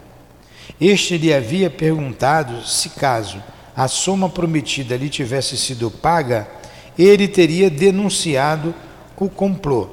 Este 0.79 1.17
lhe 1.17 1.33
havia 1.33 1.69
perguntado 1.69 2.65
se, 2.65 2.89
caso 2.89 3.41
a 3.75 3.87
soma 3.87 4.27
prometida 4.27 4.97
lhe 4.97 5.09
tivesse 5.09 5.55
sido 5.55 5.89
paga, 5.89 6.49
ele 6.97 7.29
teria 7.29 7.69
denunciado 7.69 8.75
o 9.15 9.29
complô. 9.29 9.87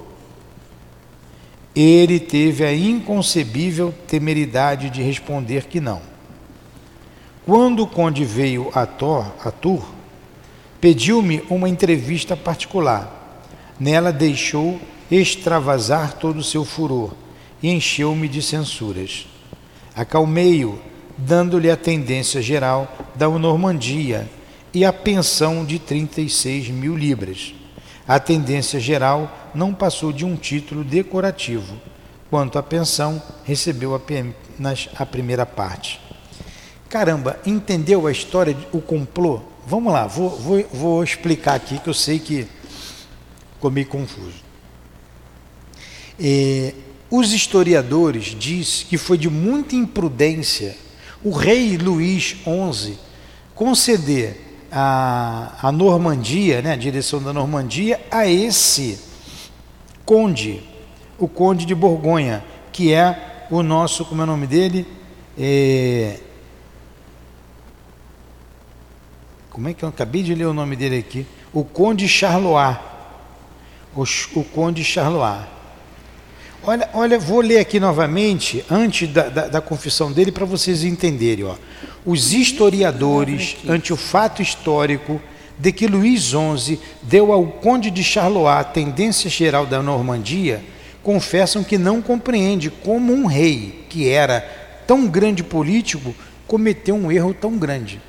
Ele 1.75 2.19
teve 2.19 2.65
a 2.65 2.75
inconcebível 2.75 3.95
temeridade 4.07 4.91
de 4.91 5.03
responder 5.03 5.67
que 5.67 5.81
não. 5.81 6.01
Quando 7.45 7.85
o 7.85 7.87
conde 7.87 8.25
veio 8.25 8.71
a, 8.75 8.87
Tor, 8.87 9.33
a 9.45 9.53
Tours, 9.53 9.85
pediu-me 10.81 11.45
uma 11.49 11.69
entrevista 11.69 12.37
particular. 12.37 13.45
Nela 13.79 14.13
deixou 14.13 14.81
extravasar 15.11 16.15
todo 16.15 16.39
o 16.39 16.45
seu 16.45 16.65
furor 16.65 17.13
e 17.63 17.71
encheu-me 17.71 18.27
de 18.27 18.43
censuras. 18.43 19.27
Acalmei-o, 19.97 20.79
dando-lhe 21.17 21.71
a 21.71 21.77
tendência 21.77 22.43
geral 22.43 22.95
da 23.15 23.27
Normandia 23.31 24.29
e 24.75 24.85
a 24.85 24.93
pensão 24.93 25.65
de 25.65 25.79
36 25.79 26.69
mil 26.69 26.95
libras. 26.95 27.55
A 28.07 28.21
tendência 28.21 28.79
geral 28.79 29.51
não 29.55 29.73
passou 29.73 30.13
de 30.13 30.23
um 30.23 30.37
título 30.37 30.85
decorativo. 30.85 31.81
Quanto 32.29 32.59
à 32.59 32.63
pensão, 32.63 33.23
recebeu 33.45 33.95
apenas 33.95 34.91
a 34.97 35.07
primeira 35.07 35.47
parte. 35.47 35.99
Caramba, 36.91 37.39
entendeu 37.47 38.07
a 38.07 38.13
história, 38.13 38.57
o 38.73 38.81
complô? 38.81 39.41
Vamos 39.67 39.93
lá, 39.93 40.07
vou, 40.07 40.31
vou, 40.31 40.65
vou 40.73 41.03
explicar 41.03 41.55
aqui 41.55 41.79
que 41.79 41.89
eu 41.89 41.95
sei 41.95 42.19
que 42.19 42.47
ficou 43.55 43.71
meio 43.71 43.87
confuso. 43.87 44.45
É, 46.21 46.75
os 47.11 47.33
historiadores 47.33 48.35
dizem 48.39 48.87
que 48.89 48.99
foi 48.99 49.17
de 49.17 49.29
muita 49.29 49.77
imprudência 49.77 50.77
o 51.23 51.31
rei 51.31 51.77
Luís 51.77 52.37
XI 52.45 52.99
conceder 53.55 54.41
a, 54.71 55.55
a 55.63 55.73
Normandia, 55.73 56.63
né, 56.63 56.73
a 56.73 56.77
direção 56.77 57.23
da 57.23 57.33
Normandia, 57.33 58.01
a 58.11 58.27
esse 58.27 58.99
conde, 60.05 60.63
o 61.19 61.27
conde 61.27 61.65
de 61.65 61.75
Borgonha, 61.75 62.45
que 62.73 62.93
é 62.93 63.47
o 63.51 63.63
nosso, 63.63 64.05
como 64.05 64.21
é 64.21 64.25
o 64.25 64.27
nome 64.27 64.47
dele? 64.47 64.87
É, 65.39 66.21
como 69.51 69.69
é 69.69 69.75
que 69.75 69.83
eu 69.83 69.89
acabei 69.89 70.23
de 70.23 70.35
ler 70.35 70.45
o 70.45 70.53
nome 70.53 70.77
dele 70.77 70.99
aqui? 70.99 71.27
O 71.53 71.65
conde 71.65 72.07
Charlois. 72.07 72.77
O, 73.95 74.03
o 74.39 74.45
conde 74.45 74.85
Charlois. 74.85 75.56
Olha, 76.69 76.91
olha, 76.93 77.17
vou 77.17 77.41
ler 77.41 77.61
aqui 77.61 77.79
novamente, 77.79 78.65
antes 78.69 79.09
da, 79.09 79.29
da, 79.29 79.47
da 79.47 79.61
confissão 79.61 80.11
dele, 80.11 80.33
para 80.33 80.45
vocês 80.45 80.83
entenderem. 80.83 81.45
Ó. 81.45 81.55
Os 82.05 82.33
historiadores, 82.33 83.57
ante 83.69 83.93
o 83.93 83.97
fato 83.97 84.43
histórico 84.43 85.23
de 85.57 85.71
que 85.71 85.87
Luís 85.87 86.23
XI 86.23 86.81
deu 87.03 87.33
ao 87.33 87.47
conde 87.47 87.89
de 87.89 88.03
Charlois 88.03 88.59
a 88.59 88.65
tendência 88.65 89.31
geral 89.31 89.65
da 89.65 89.81
Normandia, 89.81 90.61
confessam 91.05 91.63
que 91.63 91.79
não 91.79 92.03
compreende 92.03 92.69
como 92.69 93.13
um 93.13 93.27
rei, 93.27 93.87
que 93.89 94.09
era 94.09 94.41
tão 94.89 95.07
grande 95.07 95.45
político, 95.45 96.13
cometeu 96.49 96.97
um 96.97 97.13
erro 97.13 97.33
tão 97.33 97.57
grande. 97.57 98.03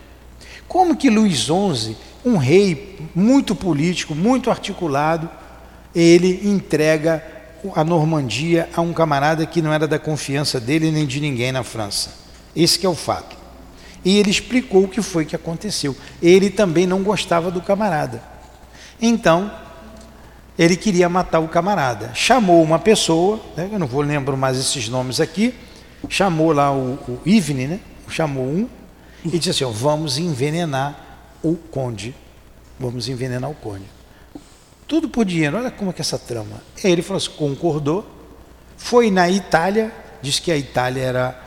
Como 0.67 0.95
que 0.95 1.11
Luís 1.11 1.41
XI, 1.41 1.95
um 2.25 2.37
rei 2.37 2.97
muito 3.13 3.53
político, 3.53 4.15
muito 4.15 4.49
articulado, 4.49 5.29
ele 5.93 6.41
entrega 6.43 7.36
a 7.75 7.83
Normandia 7.83 8.69
a 8.75 8.81
um 8.81 8.93
camarada 8.93 9.45
que 9.45 9.61
não 9.61 9.73
era 9.73 9.87
da 9.87 9.99
confiança 9.99 10.59
dele 10.59 10.91
nem 10.91 11.05
de 11.05 11.19
ninguém 11.19 11.51
na 11.51 11.63
França. 11.63 12.11
Esse 12.55 12.85
é 12.85 12.89
o 12.89 12.95
fato. 12.95 13.35
E 14.03 14.17
ele 14.17 14.29
explicou 14.29 14.83
o 14.83 14.87
que 14.87 15.01
foi 15.01 15.25
que 15.25 15.35
aconteceu. 15.35 15.95
Ele 16.21 16.49
também 16.49 16.87
não 16.87 17.03
gostava 17.03 17.51
do 17.51 17.61
camarada. 17.61 18.21
Então, 19.01 19.51
ele 20.57 20.75
queria 20.75 21.07
matar 21.07 21.39
o 21.39 21.47
camarada. 21.47 22.11
Chamou 22.13 22.63
uma 22.63 22.79
pessoa, 22.79 23.39
né, 23.55 23.69
eu 23.71 23.77
não 23.77 23.87
vou 23.87 24.01
lembrar 24.01 24.35
mais 24.35 24.57
esses 24.57 24.89
nomes 24.89 25.19
aqui, 25.19 25.53
chamou 26.09 26.51
lá 26.51 26.71
o, 26.71 26.93
o 27.07 27.19
né, 27.53 27.79
chamou 28.09 28.45
um, 28.45 28.69
e 29.23 29.37
disse 29.37 29.49
assim: 29.49 29.63
ó, 29.63 29.69
vamos 29.69 30.17
envenenar 30.17 30.97
o 31.43 31.55
conde. 31.55 32.15
Vamos 32.79 33.09
envenenar 33.09 33.49
o 33.49 33.55
conde. 33.55 33.96
Tudo 34.87 35.09
por 35.09 35.25
dinheiro, 35.25 35.57
olha 35.57 35.69
como 35.69 35.89
é 35.89 35.93
que 35.93 36.01
é 36.01 36.03
essa 36.03 36.17
trama. 36.17 36.61
Ele 36.81 37.01
falou 37.01 37.17
assim, 37.17 37.31
concordou, 37.31 38.07
foi 38.77 39.11
na 39.11 39.29
Itália, 39.29 39.91
disse 40.21 40.41
que 40.41 40.51
a 40.51 40.57
Itália 40.57 41.03
era 41.03 41.41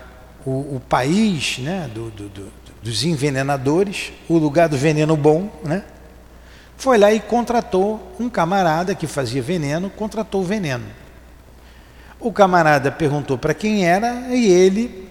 o, 0.44 0.76
o 0.76 0.82
país 0.86 1.58
né, 1.58 1.90
do, 1.92 2.10
do, 2.10 2.28
do, 2.28 2.52
dos 2.82 3.02
envenenadores, 3.04 4.12
o 4.28 4.36
lugar 4.36 4.68
do 4.68 4.76
veneno 4.76 5.16
bom, 5.16 5.50
né? 5.64 5.84
Foi 6.76 6.96
lá 6.96 7.12
e 7.12 7.20
contratou 7.20 8.14
um 8.18 8.30
camarada 8.30 8.94
que 8.94 9.06
fazia 9.06 9.42
veneno, 9.42 9.90
contratou 9.90 10.40
o 10.40 10.44
veneno. 10.44 10.86
O 12.18 12.32
camarada 12.32 12.90
perguntou 12.90 13.36
para 13.36 13.52
quem 13.52 13.86
era 13.86 14.34
e 14.34 14.46
ele 14.46 15.08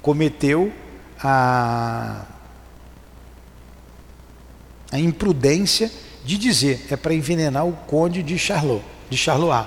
cometeu 0.00 0.72
a, 1.22 2.24
a 4.90 4.98
imprudência 4.98 5.90
de 6.24 6.36
dizer 6.36 6.86
é 6.90 6.96
para 6.96 7.14
envenenar 7.14 7.66
o 7.66 7.72
conde 7.72 8.22
de 8.22 8.38
Charlot, 8.38 8.82
de 9.08 9.16
Charlois. 9.16 9.66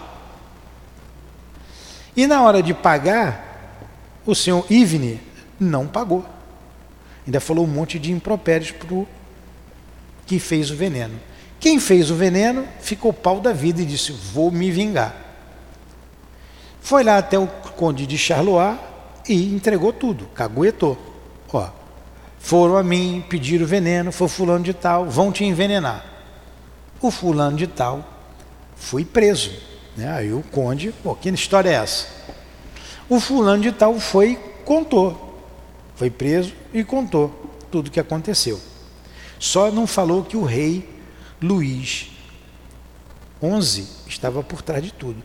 E 2.16 2.28
na 2.28 2.42
hora 2.44 2.62
de 2.62 2.74
pagar, 2.74 4.22
o 4.26 4.36
senhor 4.36 4.66
Ivne 4.70 5.20
não 5.60 5.88
pagou. 5.88 6.26
Ainda 7.26 7.40
falou 7.40 7.66
um 7.66 7.70
monte 7.70 7.98
de 7.98 8.12
impropérios 8.12 8.72
para 8.72 8.94
o 8.94 9.08
que 10.26 10.40
fez 10.40 10.70
o 10.70 10.76
veneno. 10.76 11.20
Quem 11.60 11.80
fez 11.80 12.12
o 12.12 12.16
veneno 12.16 12.68
ficou 12.82 13.12
pau 13.12 13.40
da 13.40 13.54
vida 13.54 13.82
e 13.82 13.86
disse: 13.86 14.12
Vou 14.12 14.52
me 14.52 14.70
vingar. 14.70 15.16
Foi 16.82 17.04
lá 17.04 17.18
até 17.18 17.40
o 17.40 17.48
conde 17.48 18.06
de 18.06 18.18
Charlois 18.18 18.78
e 19.28 19.56
entregou 19.56 19.94
tudo, 19.94 20.26
caguetou. 20.36 20.98
Ó, 21.52 21.70
foram 22.38 22.76
a 22.76 22.84
mim, 22.84 23.24
pediram 23.30 23.66
veneno, 23.66 24.12
foi 24.12 24.28
fulano 24.28 24.64
de 24.64 24.74
tal, 24.74 25.06
vão 25.06 25.32
te 25.32 25.46
envenenar 25.46 26.13
o 27.08 27.12
fulano 27.12 27.58
de 27.58 27.68
tal 27.68 28.08
foi 28.76 29.06
preso. 29.06 29.52
Né? 29.96 30.12
Aí 30.12 30.34
o 30.34 30.42
conde, 30.42 30.94
pô, 31.04 31.16
que 31.16 31.30
história 31.30 31.70
é 31.70 31.74
essa? 31.74 32.08
O 33.10 33.20
fulano 33.20 33.62
de 33.62 33.72
tal 33.72 34.00
foi, 34.00 34.36
contou. 34.66 35.40
Foi 35.96 36.10
preso 36.10 36.54
e 36.74 36.84
contou 36.84 37.30
tudo 37.70 37.88
o 37.88 37.92
que 37.92 38.00
aconteceu. 38.00 38.60
Só 39.40 39.72
não 39.72 39.86
falou 39.86 40.24
que 40.24 40.38
o 40.38 40.44
rei 40.44 40.90
Luís 41.42 42.10
XI 43.42 43.88
estava 44.08 44.42
por 44.42 44.62
trás 44.62 44.84
de 44.84 44.92
tudo. 44.92 45.22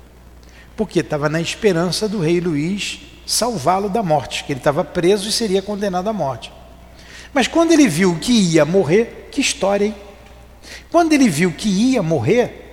Porque 0.77 1.01
estava 1.01 1.29
na 1.29 1.41
esperança 1.41 2.09
do 2.09 2.21
rei 2.21 2.41
Luís 2.41 3.01
salvá-lo 3.27 3.88
da 3.88 4.03
morte, 4.03 4.45
que 4.45 4.53
ele 4.53 4.61
estava 4.61 4.85
preso 4.85 5.29
e 5.29 5.33
seria 5.33 5.62
condenado 5.62 6.09
à 6.09 6.12
morte. 6.12 6.53
Mas 7.33 7.47
quando 7.47 7.73
ele 7.73 7.87
viu 7.87 8.19
que 8.19 8.33
ia 8.33 8.64
morrer, 8.64 9.29
que 9.31 9.41
história, 9.41 9.87
hein? 9.87 9.95
Quando 10.90 11.12
ele 11.12 11.28
viu 11.28 11.52
que 11.52 11.68
ia 11.68 12.02
morrer, 12.02 12.64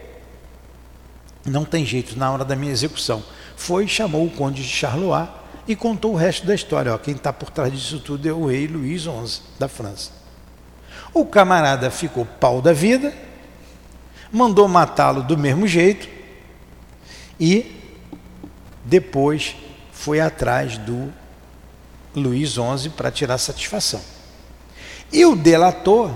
não 1.45 1.63
tem 1.63 1.85
jeito, 1.85 2.17
na 2.17 2.31
hora 2.31 2.43
da 2.43 2.55
minha 2.55 2.71
execução, 2.71 3.23
foi, 3.55 3.87
chamou 3.87 4.25
o 4.25 4.31
conde 4.31 4.63
de 4.63 4.69
Charlois 4.69 5.27
e 5.67 5.75
contou 5.75 6.13
o 6.13 6.15
resto 6.15 6.45
da 6.45 6.55
história. 6.55 6.93
Ó, 6.93 6.97
quem 6.97 7.15
está 7.15 7.31
por 7.31 7.49
trás 7.49 7.71
disso 7.71 7.99
tudo 7.99 8.27
é 8.27 8.33
o 8.33 8.47
rei 8.47 8.67
Luís 8.67 9.03
XI 9.03 9.41
da 9.59 9.67
França. 9.67 10.11
O 11.13 11.25
camarada 11.25 11.89
ficou 11.89 12.25
pau 12.25 12.61
da 12.61 12.73
vida, 12.73 13.13
mandou 14.31 14.67
matá-lo 14.67 15.23
do 15.23 15.37
mesmo 15.37 15.67
jeito 15.67 16.09
e 17.39 17.81
depois 18.83 19.55
foi 19.91 20.19
atrás 20.19 20.77
do 20.77 21.11
Luís 22.15 22.51
XI 22.51 22.89
para 22.89 23.11
tirar 23.11 23.37
satisfação. 23.37 24.01
E 25.11 25.25
o 25.25 25.35
delator 25.35 26.11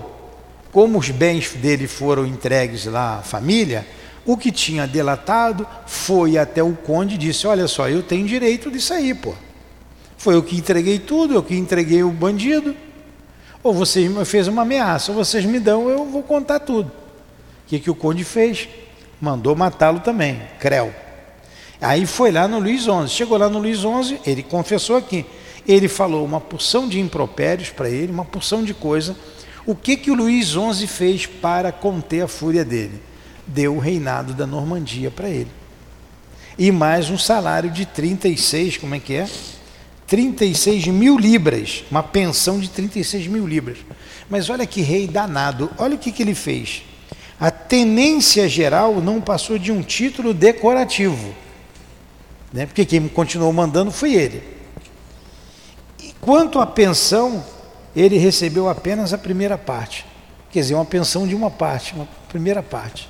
como 0.72 1.00
os 1.00 1.10
bens 1.10 1.54
dele 1.54 1.88
foram 1.88 2.26
entregues 2.26 2.86
lá 2.86 3.20
à 3.20 3.22
família, 3.22 3.86
o 4.26 4.38
que 4.38 4.52
tinha 4.52 4.86
delatado 4.86 5.68
foi 5.88 6.38
até 6.38 6.62
o 6.62 6.74
conde 6.74 7.16
e 7.16 7.18
disse: 7.18 7.48
Olha 7.48 7.68
só, 7.68 7.90
eu 7.90 8.04
tenho 8.04 8.28
direito 8.28 8.70
disso 8.70 8.94
aí, 8.94 9.14
pô. 9.14 9.34
Foi 10.18 10.36
eu 10.36 10.44
que 10.44 10.56
entreguei 10.56 11.00
tudo, 11.00 11.34
eu 11.34 11.42
que 11.42 11.56
entreguei 11.56 12.04
o 12.04 12.12
bandido. 12.12 12.76
Ou 13.64 13.74
você 13.74 14.08
me 14.08 14.24
fez 14.26 14.48
uma 14.48 14.62
ameaça, 14.62 15.12
ou 15.12 15.18
vocês 15.18 15.46
me 15.46 15.60
dão, 15.60 15.90
eu 15.90 16.06
vou 16.06 16.22
contar 16.22 16.60
tudo. 16.60 16.90
O 16.90 17.70
que, 17.70 17.80
que 17.80 17.90
o 17.90 17.96
conde 17.96 18.24
fez? 18.24 18.68
Mandou 19.20 19.56
matá-lo 19.56 20.00
também, 20.00 20.42
Creu. 20.60 20.94
Aí 21.82 22.06
foi 22.06 22.32
lá 22.32 22.48
no 22.48 22.60
Luiz 22.60 22.84
XI. 22.84 23.08
Chegou 23.08 23.38
lá 23.38 23.50
no 23.50 23.60
Luiz 23.60 23.80
XI, 23.80 24.20
ele 24.26 24.44
confessou 24.44 24.98
aqui. 24.98 25.26
Ele 25.68 25.88
falou 25.88 26.26
uma 26.26 26.42
porção 26.42 26.88
de 26.88 27.00
impropérios 27.00 27.70
para 27.70 27.90
ele, 27.90 28.12
uma 28.12 28.26
porção 28.26 28.64
de 28.64 28.74
coisa 28.74 29.16
o 29.70 29.76
que, 29.76 29.96
que 29.96 30.10
o 30.10 30.16
Luís 30.16 30.48
XI 30.48 30.88
fez 30.88 31.28
para 31.28 31.72
conter 31.72 32.24
a 32.24 32.28
fúria 32.28 32.66
dele? 32.66 33.00
Deu 33.46 33.76
o 33.76 33.80
reinado 33.80 34.34
da 34.34 34.48
Normandia 34.48 35.12
para 35.12 35.30
ele. 35.30 35.52
E 36.58 36.72
mais 36.72 37.12
um 37.12 37.20
salário 37.20 37.70
de 37.70 37.86
36, 37.86 38.78
como 38.78 38.96
é 38.96 39.00
que 39.00 39.14
é? 39.14 39.30
36 40.08 40.88
mil 40.88 41.20
libras, 41.20 41.84
uma 41.92 42.02
pensão 42.02 42.60
de 42.60 42.68
36 42.68 43.28
mil 43.28 43.46
libras. 43.46 43.78
Mas 44.28 44.50
olha 44.50 44.66
que 44.66 44.82
rei 44.82 45.06
danado, 45.06 45.70
olha 45.78 45.94
o 45.94 46.00
que, 46.00 46.12
que 46.12 46.24
ele 46.24 46.34
fez. 46.34 46.82
A 47.40 47.52
tenência 47.52 48.50
geral 48.50 49.00
não 49.00 49.22
passou 49.22 49.60
de 49.60 49.72
um 49.72 49.84
título 49.84 50.34
decorativo, 50.34 51.36
né? 52.52 52.66
porque 52.66 52.86
quem 52.86 53.08
continuou 53.08 53.54
mandando 53.54 53.92
foi 53.92 54.16
ele. 54.16 54.42
E 56.02 56.12
quanto 56.20 56.60
à 56.60 56.66
pensão, 56.66 57.46
ele 58.00 58.18
recebeu 58.18 58.70
apenas 58.70 59.14
a 59.14 59.18
primeira 59.18 59.58
parte. 59.58 60.06
Quer 60.50 60.62
dizer, 60.62 60.76
uma 60.76 60.86
pensão 60.86 61.28
de 61.28 61.36
uma 61.36 61.52
parte, 61.52 61.94
uma 61.94 62.08
primeira 62.30 62.64
parte. 62.64 63.10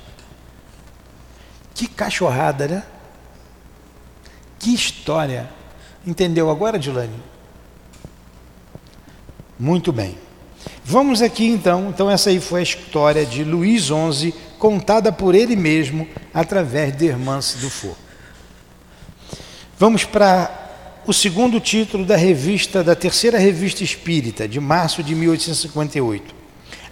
Que 1.74 1.86
cachorrada, 1.86 2.66
né? 2.66 2.82
Que 4.58 4.74
história. 4.74 5.48
Entendeu 6.04 6.50
agora, 6.50 6.78
Dilane? 6.78 7.22
Muito 9.58 9.92
bem. 9.92 10.18
Vamos 10.84 11.22
aqui 11.22 11.46
então. 11.46 11.88
Então, 11.88 12.10
essa 12.10 12.30
aí 12.30 12.40
foi 12.40 12.60
a 12.60 12.64
história 12.64 13.24
de 13.24 13.44
Luís 13.44 13.84
XI, 13.84 14.34
contada 14.58 15.12
por 15.12 15.36
ele 15.36 15.54
mesmo 15.54 16.06
através 16.34 16.96
de 16.96 17.06
Hermance 17.06 17.58
Dufour. 17.58 17.94
Vamos 19.78 20.04
para 20.04 20.69
o 21.10 21.12
segundo 21.12 21.58
título 21.58 22.04
da 22.04 22.14
revista, 22.14 22.84
da 22.84 22.94
terceira 22.94 23.36
revista 23.36 23.82
espírita, 23.82 24.46
de 24.46 24.60
março 24.60 25.02
de 25.02 25.12
1858. 25.12 26.32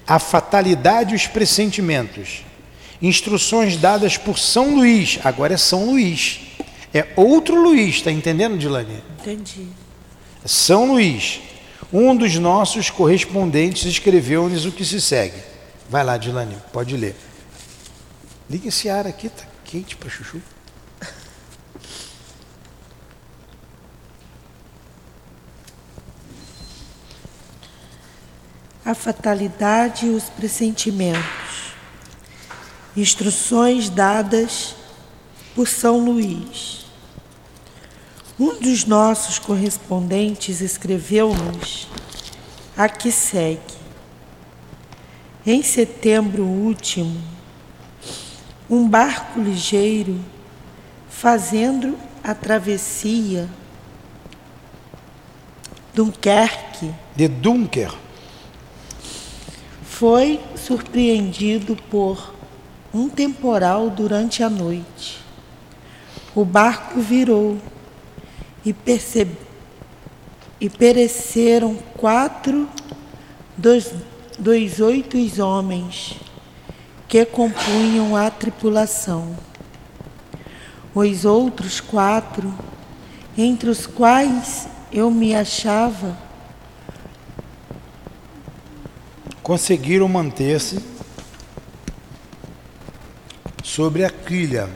A 0.05 0.19
Fatalidade 0.19 1.13
e 1.13 1.15
os 1.15 1.29
Pressentimentos. 1.29 2.43
Instruções 3.01 3.77
dadas 3.77 4.17
por 4.17 4.37
São 4.37 4.75
Luís, 4.75 5.21
agora 5.23 5.55
é 5.55 5.57
São 5.57 5.87
Luís. 5.87 6.41
É 6.93 7.07
outro 7.15 7.63
Luís, 7.63 7.95
está 7.97 8.11
entendendo, 8.11 8.59
Dilane? 8.59 9.05
Entendi. 9.21 9.69
São 10.45 10.95
Luís. 10.95 11.39
Um 11.93 12.17
dos 12.17 12.35
nossos 12.41 12.91
correspondentes 12.91 13.85
escreveu-nos 13.85 14.67
o 14.67 14.73
que 14.73 14.85
se 14.85 15.01
segue. 15.01 15.39
Vai 15.89 16.03
lá, 16.03 16.17
Dilane, 16.17 16.57
pode 16.73 16.97
ler. 16.97 17.15
Liga 18.51 18.67
esse 18.67 18.89
ar 18.89 19.07
aqui, 19.07 19.29
tá 19.29 19.45
quente 19.65 19.95
para 19.95 20.11
chuchu. 20.11 20.43
A 28.89 28.95
fatalidade 28.95 30.07
e 30.07 30.09
os 30.09 30.31
pressentimentos. 30.31 31.75
Instruções 32.97 33.91
dadas 33.91 34.75
por 35.55 35.69
São 35.69 36.03
Luís. 36.03 36.87
Um 38.41 38.59
dos 38.59 38.87
nossos 38.87 39.39
correspondentes 39.39 40.63
escreveu-nos 40.63 41.87
a 42.75 42.89
que 42.89 43.13
segue. 43.13 43.61
Em 45.45 45.63
setembro 45.63 46.45
último, 46.45 47.21
um 48.71 48.89
barco 48.89 49.39
ligeiro, 49.39 50.19
fazendo 51.11 51.95
a 52.25 52.35
travessia 52.35 53.51
Dunkerque, 55.93 56.91
de 57.15 57.29
Dunker, 57.29 57.93
foi 59.99 60.39
surpreendido 60.55 61.75
por 61.91 62.33
um 62.95 63.09
temporal 63.09 63.91
durante 63.91 64.45
a 64.45 64.49
noite. 64.49 65.19
O 66.37 66.45
barco 66.45 67.01
virou 67.01 67.59
e, 68.65 68.73
e 70.61 70.71
pereceram 70.71 71.75
quatro 71.97 72.69
dos, 73.57 73.91
dos 74.39 74.79
oito 74.79 75.17
homens 75.43 76.15
que 77.09 77.25
compunham 77.25 78.15
a 78.15 78.31
tripulação. 78.31 79.37
Os 80.95 81.25
outros 81.25 81.81
quatro, 81.81 82.55
entre 83.37 83.69
os 83.69 83.85
quais 83.85 84.69
eu 84.93 85.11
me 85.11 85.35
achava, 85.35 86.17
conseguiram 89.49 90.07
manter-se 90.07 90.79
sobre 93.65 94.05
a 94.05 94.11
quilha. 94.11 94.69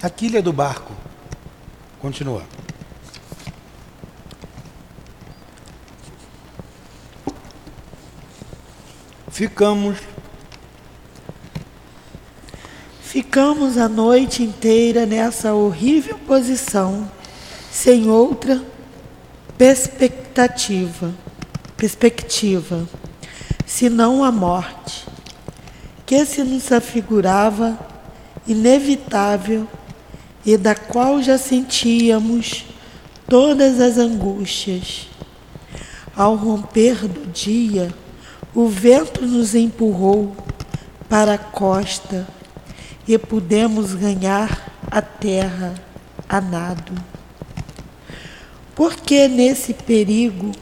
A 0.00 0.08
quilha 0.08 0.40
do 0.40 0.52
barco. 0.52 0.92
Continua. 2.00 2.44
Ficamos. 9.32 9.98
Ficamos 13.02 13.76
a 13.76 13.88
noite 13.88 14.44
inteira 14.44 15.04
nessa 15.04 15.52
horrível 15.52 16.16
posição, 16.20 17.10
sem 17.72 18.08
outra 18.08 18.62
perspectiva 19.58 21.12
perspectiva, 21.82 22.88
senão 23.66 24.22
a 24.22 24.30
morte, 24.30 25.04
que 26.06 26.24
se 26.24 26.44
nos 26.44 26.70
afigurava 26.70 27.76
inevitável 28.46 29.66
e 30.46 30.56
da 30.56 30.76
qual 30.76 31.20
já 31.20 31.36
sentíamos 31.36 32.66
todas 33.28 33.80
as 33.80 33.98
angústias. 33.98 35.08
Ao 36.14 36.36
romper 36.36 37.08
do 37.08 37.26
dia, 37.32 37.92
o 38.54 38.68
vento 38.68 39.26
nos 39.26 39.56
empurrou 39.56 40.36
para 41.08 41.34
a 41.34 41.38
costa 41.38 42.28
e 43.08 43.18
pudemos 43.18 43.92
ganhar 43.92 44.72
a 44.88 45.02
terra 45.02 45.74
a 46.28 46.40
nado. 46.40 46.92
Porque 48.72 49.26
nesse 49.26 49.74
perigo 49.74 50.52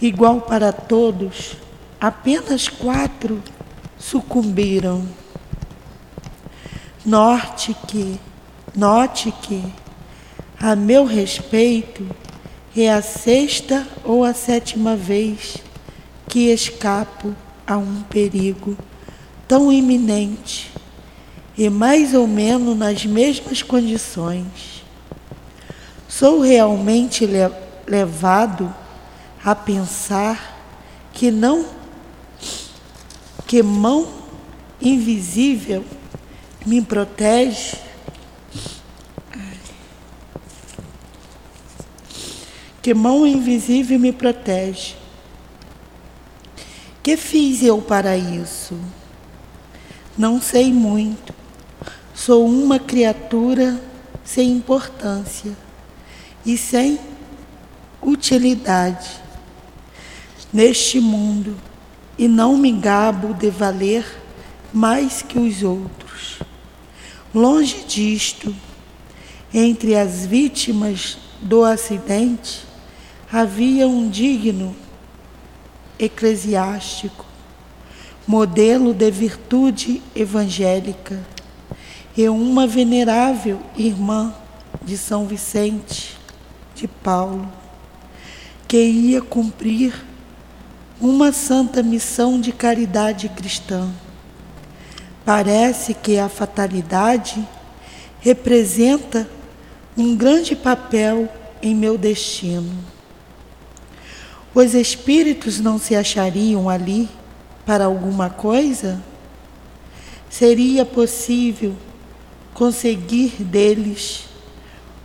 igual 0.00 0.40
para 0.40 0.72
todos, 0.72 1.56
apenas 2.00 2.68
quatro 2.68 3.42
sucumbiram. 3.98 5.06
Norte 7.04 7.76
que, 7.86 8.18
note 8.74 9.32
que, 9.42 9.62
a 10.58 10.74
meu 10.74 11.04
respeito, 11.04 12.06
é 12.76 12.90
a 12.90 13.02
sexta 13.02 13.86
ou 14.04 14.24
a 14.24 14.32
sétima 14.32 14.94
vez 14.94 15.56
que 16.28 16.52
escapo 16.52 17.34
a 17.66 17.76
um 17.76 18.02
perigo 18.02 18.76
tão 19.48 19.72
iminente 19.72 20.70
e 21.58 21.68
mais 21.68 22.14
ou 22.14 22.26
menos 22.26 22.76
nas 22.76 23.04
mesmas 23.04 23.62
condições. 23.62 24.84
Sou 26.08 26.40
realmente 26.40 27.28
levado 27.86 28.72
a 29.44 29.54
pensar 29.54 30.58
que 31.12 31.30
não 31.30 31.66
que 33.46 33.62
mão 33.62 34.08
invisível 34.80 35.84
me 36.64 36.80
protege 36.80 37.76
que 42.82 42.94
mão 42.94 43.26
invisível 43.26 43.98
me 43.98 44.12
protege. 44.12 44.94
Que 47.02 47.16
fiz 47.16 47.62
eu 47.62 47.80
para 47.80 48.16
isso? 48.16 48.78
Não 50.16 50.40
sei 50.40 50.72
muito. 50.72 51.34
Sou 52.14 52.46
uma 52.46 52.78
criatura 52.78 53.80
sem 54.24 54.50
importância 54.50 55.52
e 56.44 56.56
sem 56.56 56.98
utilidade 58.02 59.20
neste 60.52 61.00
mundo 61.00 61.56
e 62.18 62.28
não 62.28 62.56
me 62.56 62.72
gabo 62.72 63.32
de 63.34 63.50
valer 63.50 64.04
mais 64.72 65.22
que 65.22 65.38
os 65.38 65.62
outros. 65.62 66.40
Longe 67.34 67.84
disto, 67.86 68.54
entre 69.52 69.96
as 69.96 70.26
vítimas 70.26 71.18
do 71.40 71.64
acidente 71.64 72.64
havia 73.32 73.86
um 73.86 74.08
digno 74.08 74.74
eclesiástico, 75.98 77.24
modelo 78.26 78.92
de 78.92 79.10
virtude 79.10 80.02
evangélica, 80.14 81.20
e 82.16 82.28
uma 82.28 82.66
venerável 82.66 83.60
irmã 83.76 84.34
de 84.82 84.98
São 84.98 85.26
Vicente 85.26 86.16
de 86.74 86.88
Paulo, 86.88 87.50
que 88.66 88.82
ia 88.82 89.22
cumprir 89.22 90.09
uma 91.00 91.32
santa 91.32 91.82
missão 91.82 92.38
de 92.38 92.52
caridade 92.52 93.28
cristã. 93.30 93.88
Parece 95.24 95.94
que 95.94 96.18
a 96.18 96.28
fatalidade 96.28 97.46
representa 98.20 99.26
um 99.96 100.14
grande 100.14 100.54
papel 100.54 101.28
em 101.62 101.74
meu 101.74 101.96
destino. 101.96 102.70
Os 104.54 104.74
espíritos 104.74 105.58
não 105.58 105.78
se 105.78 105.94
achariam 105.94 106.68
ali 106.68 107.08
para 107.64 107.84
alguma 107.86 108.28
coisa? 108.28 109.00
Seria 110.28 110.84
possível 110.84 111.74
conseguir 112.52 113.42
deles 113.42 114.24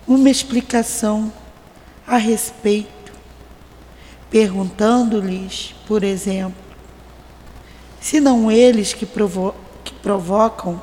uma 0.08 0.30
explicação 0.30 1.32
a 2.06 2.18
respeito 2.18 2.95
perguntando-lhes, 4.36 5.74
por 5.88 6.04
exemplo, 6.04 6.62
se 8.02 8.20
não 8.20 8.52
eles 8.52 8.94
que, 8.94 9.06
provo 9.06 9.56
que 9.82 9.94
provocam 9.94 10.82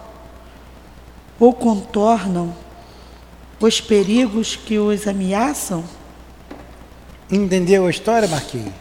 ou 1.38 1.52
contornam 1.52 2.56
os 3.60 3.78
perigos 3.78 4.56
que 4.56 4.78
os 4.78 5.06
ameaçam? 5.06 5.84
Entendeu 7.30 7.86
a 7.86 7.90
história, 7.90 8.26
Marquinhos? 8.26 8.72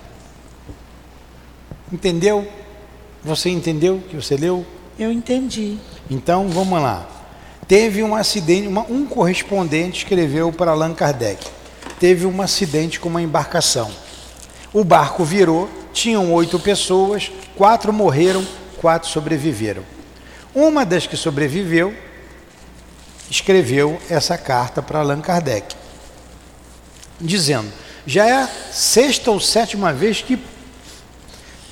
Entendeu? 1.92 2.48
Você 3.26 3.50
entendeu 3.50 4.02
que 4.10 4.16
você 4.16 4.38
leu? 4.38 4.66
Eu 4.98 5.12
entendi. 5.12 5.80
Então 6.10 6.48
vamos 6.48 6.82
lá. 6.82 7.06
Teve 7.68 8.02
um 8.04 8.16
acidente, 8.16 8.70
uma, 8.70 8.84
um 8.84 9.06
correspondente 9.06 10.06
escreveu 10.06 10.50
para 10.50 10.72
Allan 10.72 10.94
Kardec. 10.94 11.46
Teve 12.00 12.26
um 12.26 12.42
acidente 12.42 13.02
com 13.02 13.10
uma 13.10 13.22
embarcação. 13.22 13.92
O 14.74 14.84
barco 14.84 15.24
virou, 15.24 15.70
tinham 15.92 16.32
oito 16.34 16.60
pessoas, 16.60 17.32
quatro 17.56 17.92
morreram, 17.92 18.46
quatro 18.78 19.10
sobreviveram. 19.10 19.84
Uma 20.54 20.86
das 20.86 21.06
que 21.08 21.18
sobreviveu 21.18 21.96
escreveu 23.30 24.00
essa 24.10 24.38
carta 24.38 24.82
para 24.82 25.00
Allan 25.00 25.22
Kardec, 25.22 25.76
dizendo: 27.20 27.72
já 28.06 28.26
é 28.26 28.34
a 28.34 28.48
sexta 28.48 29.32
ou 29.32 29.40
sétima 29.40 29.94
vez 29.94 30.22
que 30.22 30.40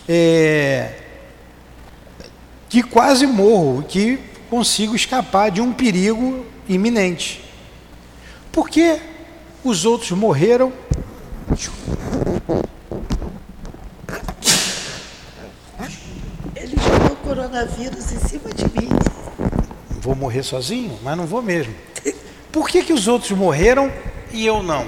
é, 0.08 0.94
que 2.68 2.82
quase 2.82 3.28
morro, 3.28 3.84
que 3.84 4.20
consigo 4.50 4.96
escapar 4.96 5.52
de 5.52 5.62
um 5.62 5.72
perigo 5.74 6.46
iminente. 6.68 7.44
Porque 8.52 9.00
os 9.64 9.86
outros 9.86 10.12
morreram. 10.12 10.72
Ele 16.56 16.76
jogou 16.76 17.16
coronavírus 17.80 18.12
em 18.12 18.20
cima 18.20 18.50
de 18.54 18.66
mim. 18.66 18.90
Vou 20.02 20.14
morrer 20.14 20.44
sozinho? 20.44 21.00
Mas 21.02 21.18
não 21.18 21.26
vou 21.26 21.42
mesmo. 21.42 21.74
Por 22.52 22.68
que, 22.68 22.84
que 22.84 22.94
os 22.94 23.08
outros 23.08 23.32
morreram 23.32 23.92
e 24.32 24.46
eu 24.46 24.62
não? 24.62 24.88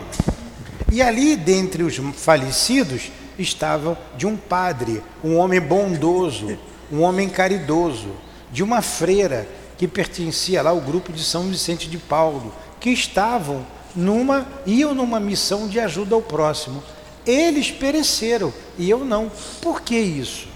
E 0.92 1.02
ali, 1.02 1.38
dentre 1.38 1.84
os 1.84 1.96
falecidos, 2.16 3.12
estava 3.40 3.98
de 4.18 4.28
um 4.28 4.36
padre, 4.36 5.02
um 5.24 5.38
homem 5.38 5.62
bondoso, 5.62 6.58
um 6.92 7.02
homem 7.02 7.30
caridoso, 7.30 8.10
de 8.52 8.62
uma 8.62 8.82
freira 8.82 9.48
que 9.78 9.88
pertencia 9.88 10.62
lá 10.62 10.72
ao 10.72 10.82
grupo 10.82 11.14
de 11.14 11.24
São 11.24 11.44
Vicente 11.44 11.90
de 11.90 11.98
Paulo, 11.98 12.54
que 12.80 12.90
estavam 12.90 13.66
numa 13.96 14.48
iam 14.66 14.94
numa 14.94 15.20
missão 15.20 15.68
de 15.68 15.80
ajuda 15.80 16.16
ao 16.16 16.22
próximo. 16.22 16.84
Eles 17.26 17.72
pereceram 17.72 18.54
e 18.78 18.90
eu 18.90 19.06
não. 19.06 19.32
Por 19.62 19.82
que 19.82 19.98
isso? 19.98 20.51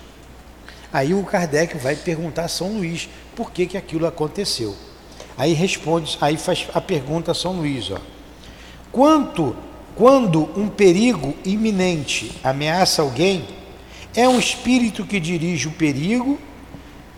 Aí 0.95 1.13
o 1.13 1.23
Kardec 1.23 1.77
vai 1.77 1.93
perguntar 1.93 2.45
a 2.45 2.47
São 2.47 2.77
Luís 2.77 3.09
por 3.35 3.51
que, 3.51 3.65
que 3.65 3.75
aquilo 3.75 4.07
aconteceu. 4.07 4.73
Aí 5.37 5.51
responde, 5.51 6.17
aí 6.21 6.37
faz 6.37 6.67
a 6.73 6.79
pergunta 6.79 7.33
a 7.33 7.35
São 7.35 7.57
Luís, 7.57 7.91
ó. 7.91 7.99
Quanto 8.93 9.53
quando 9.93 10.49
um 10.57 10.69
perigo 10.69 11.35
iminente 11.43 12.31
ameaça 12.41 13.01
alguém, 13.01 13.45
é 14.15 14.25
um 14.29 14.39
espírito 14.39 15.05
que 15.05 15.19
dirige 15.19 15.67
o 15.67 15.73
perigo, 15.73 16.39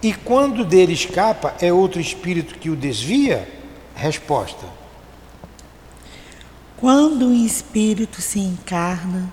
e 0.01 0.11
quando 0.11 0.65
dele 0.65 0.93
escapa, 0.93 1.53
é 1.61 1.71
outro 1.71 2.01
espírito 2.01 2.57
que 2.57 2.71
o 2.71 2.75
desvia? 2.75 3.47
Resposta: 3.93 4.65
Quando 6.77 7.27
um 7.27 7.45
espírito 7.45 8.23
se 8.23 8.39
encarna, 8.39 9.31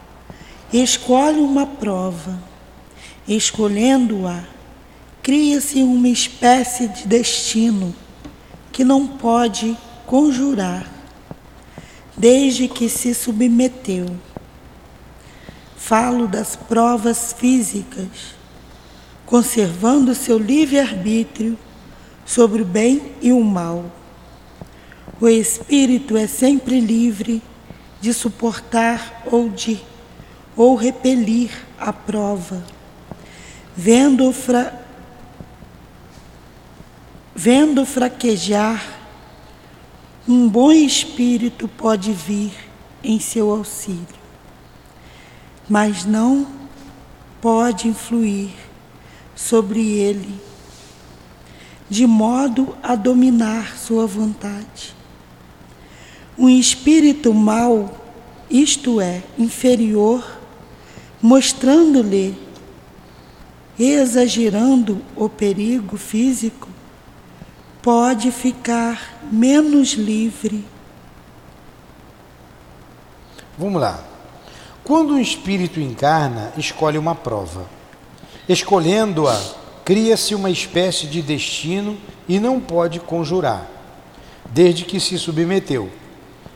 escolhe 0.71 1.41
uma 1.41 1.65
prova, 1.65 2.39
escolhendo-a, 3.27 4.45
cria-se 5.23 5.83
uma 5.83 6.09
espécie 6.09 6.89
de 6.89 7.07
destino 7.07 7.95
que 8.73 8.85
não 8.85 9.07
pode 9.07 9.77
conjurar 10.07 10.91
desde 12.17 12.69
que 12.69 12.89
se 12.89 13.15
submeteu. 13.15 14.07
Falo 15.77 16.27
das 16.27 16.57
provas 16.57 17.33
físicas, 17.33 18.35
conservando 19.27 20.15
seu 20.15 20.39
livre-arbítrio 20.39 21.59
sobre 22.25 22.63
o 22.63 22.65
bem 22.65 23.13
e 23.21 23.33
o 23.33 23.43
mal. 23.43 23.91
O 25.21 25.29
espírito 25.29 26.17
é 26.17 26.27
sempre 26.27 26.81
livre 26.81 27.43
de 28.01 28.13
suportar 28.13 29.23
ou 29.31 29.49
de 29.49 29.81
ou 30.57 30.77
repelir 30.77 31.51
a 31.79 31.93
prova, 31.93 32.63
vendo, 33.77 34.33
fra, 34.33 34.73
vendo 37.35 37.85
fraquejar 37.85 38.95
um 40.27 40.49
bom 40.49 40.73
espírito 40.73 41.69
pode 41.69 42.13
vir 42.13 42.53
em 43.03 43.21
seu 43.21 43.51
auxílio, 43.51 44.07
mas 45.69 46.05
não 46.07 46.47
pode 47.43 47.89
influir 47.89 48.55
sobre 49.35 49.81
ele 49.99 50.41
de 51.91 52.07
modo 52.07 52.75
a 52.83 52.95
dominar 52.95 53.77
sua 53.77 54.07
vontade. 54.07 54.95
Um 56.37 56.49
espírito 56.49 57.33
mau, 57.35 58.03
isto 58.51 59.01
é, 59.01 59.23
inferior, 59.39 60.39
mostrando-lhe, 61.21 62.37
exagerando 63.79 65.01
o 65.17 65.29
perigo 65.29 65.97
físico, 65.97 66.69
pode 67.83 68.31
ficar 68.31 69.19
menos 69.31 69.93
livre. 69.93 70.65
Vamos 73.59 73.81
lá. 73.81 74.03
Quando 74.83 75.15
um 75.15 75.19
espírito 75.19 75.81
encarna, 75.81 76.53
escolhe 76.57 76.99
uma 76.99 77.15
prova. 77.15 77.67
Escolhendo-a, 78.49 79.41
cria-se 79.85 80.35
uma 80.35 80.51
espécie 80.51 81.07
de 81.07 81.23
destino 81.23 81.97
e 82.29 82.39
não 82.39 82.61
pode 82.61 83.01
conjurar, 83.01 83.67
desde 84.51 84.85
que 84.85 85.01
se 85.01 85.19
submeteu. 85.19 85.91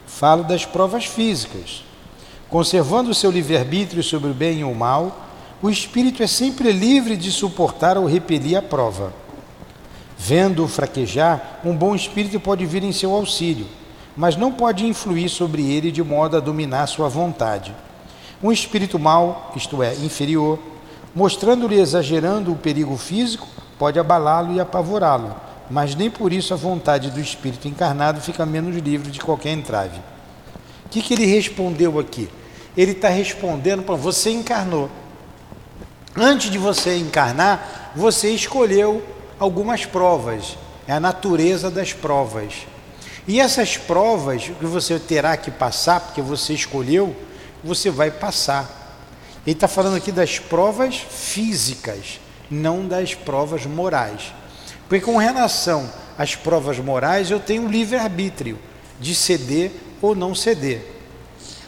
Falo 0.06 0.44
das 0.44 0.64
provas 0.64 1.04
físicas. 1.06 1.84
Conservando 2.48 3.14
seu 3.14 3.30
livre-arbítrio 3.30 4.02
sobre 4.02 4.30
o 4.30 4.34
bem 4.34 4.60
e 4.60 4.64
o 4.64 4.74
mal, 4.74 5.27
o 5.60 5.68
espírito 5.68 6.22
é 6.22 6.26
sempre 6.26 6.70
livre 6.70 7.16
de 7.16 7.32
suportar 7.32 7.98
ou 7.98 8.06
repelir 8.06 8.56
a 8.56 8.62
prova. 8.62 9.12
Vendo-o 10.16 10.68
fraquejar, 10.68 11.60
um 11.64 11.74
bom 11.74 11.94
espírito 11.94 12.38
pode 12.38 12.64
vir 12.64 12.84
em 12.84 12.92
seu 12.92 13.12
auxílio, 13.12 13.66
mas 14.16 14.36
não 14.36 14.52
pode 14.52 14.86
influir 14.86 15.28
sobre 15.28 15.62
ele 15.62 15.90
de 15.90 16.02
modo 16.02 16.36
a 16.36 16.40
dominar 16.40 16.86
sua 16.86 17.08
vontade. 17.08 17.74
Um 18.42 18.52
espírito 18.52 18.98
mau, 18.98 19.52
isto 19.56 19.82
é, 19.82 19.94
inferior, 19.94 20.60
mostrando-lhe 21.14 21.80
exagerando 21.80 22.52
o 22.52 22.56
perigo 22.56 22.96
físico, 22.96 23.48
pode 23.76 23.98
abalá-lo 23.98 24.52
e 24.52 24.60
apavorá-lo, 24.60 25.34
mas 25.68 25.94
nem 25.96 26.08
por 26.08 26.32
isso 26.32 26.54
a 26.54 26.56
vontade 26.56 27.10
do 27.10 27.20
espírito 27.20 27.66
encarnado 27.66 28.20
fica 28.20 28.46
menos 28.46 28.76
livre 28.76 29.10
de 29.10 29.20
qualquer 29.20 29.52
entrave. 29.52 29.98
O 30.86 30.88
que, 30.88 31.02
que 31.02 31.14
ele 31.14 31.26
respondeu 31.26 31.98
aqui? 31.98 32.28
Ele 32.76 32.92
está 32.92 33.08
respondendo 33.08 33.82
para 33.82 33.96
você 33.96 34.30
encarnou. 34.30 34.88
Antes 36.16 36.50
de 36.50 36.58
você 36.58 36.96
encarnar, 36.96 37.92
você 37.94 38.30
escolheu 38.30 39.02
algumas 39.38 39.84
provas, 39.84 40.56
é 40.86 40.92
a 40.92 41.00
natureza 41.00 41.70
das 41.70 41.92
provas. 41.92 42.66
E 43.26 43.40
essas 43.40 43.76
provas 43.76 44.44
que 44.44 44.66
você 44.66 44.98
terá 44.98 45.36
que 45.36 45.50
passar, 45.50 46.00
porque 46.00 46.22
você 46.22 46.54
escolheu, 46.54 47.14
você 47.62 47.90
vai 47.90 48.10
passar. 48.10 48.78
Ele 49.46 49.54
está 49.54 49.68
falando 49.68 49.96
aqui 49.96 50.10
das 50.10 50.38
provas 50.38 50.96
físicas, 50.96 52.20
não 52.50 52.86
das 52.86 53.14
provas 53.14 53.66
morais. 53.66 54.32
Porque 54.88 55.04
com 55.04 55.18
relação 55.18 55.90
às 56.16 56.34
provas 56.34 56.78
morais, 56.78 57.30
eu 57.30 57.38
tenho 57.38 57.68
livre-arbítrio 57.68 58.58
de 58.98 59.14
ceder 59.14 59.72
ou 60.00 60.14
não 60.14 60.34
ceder. 60.34 60.82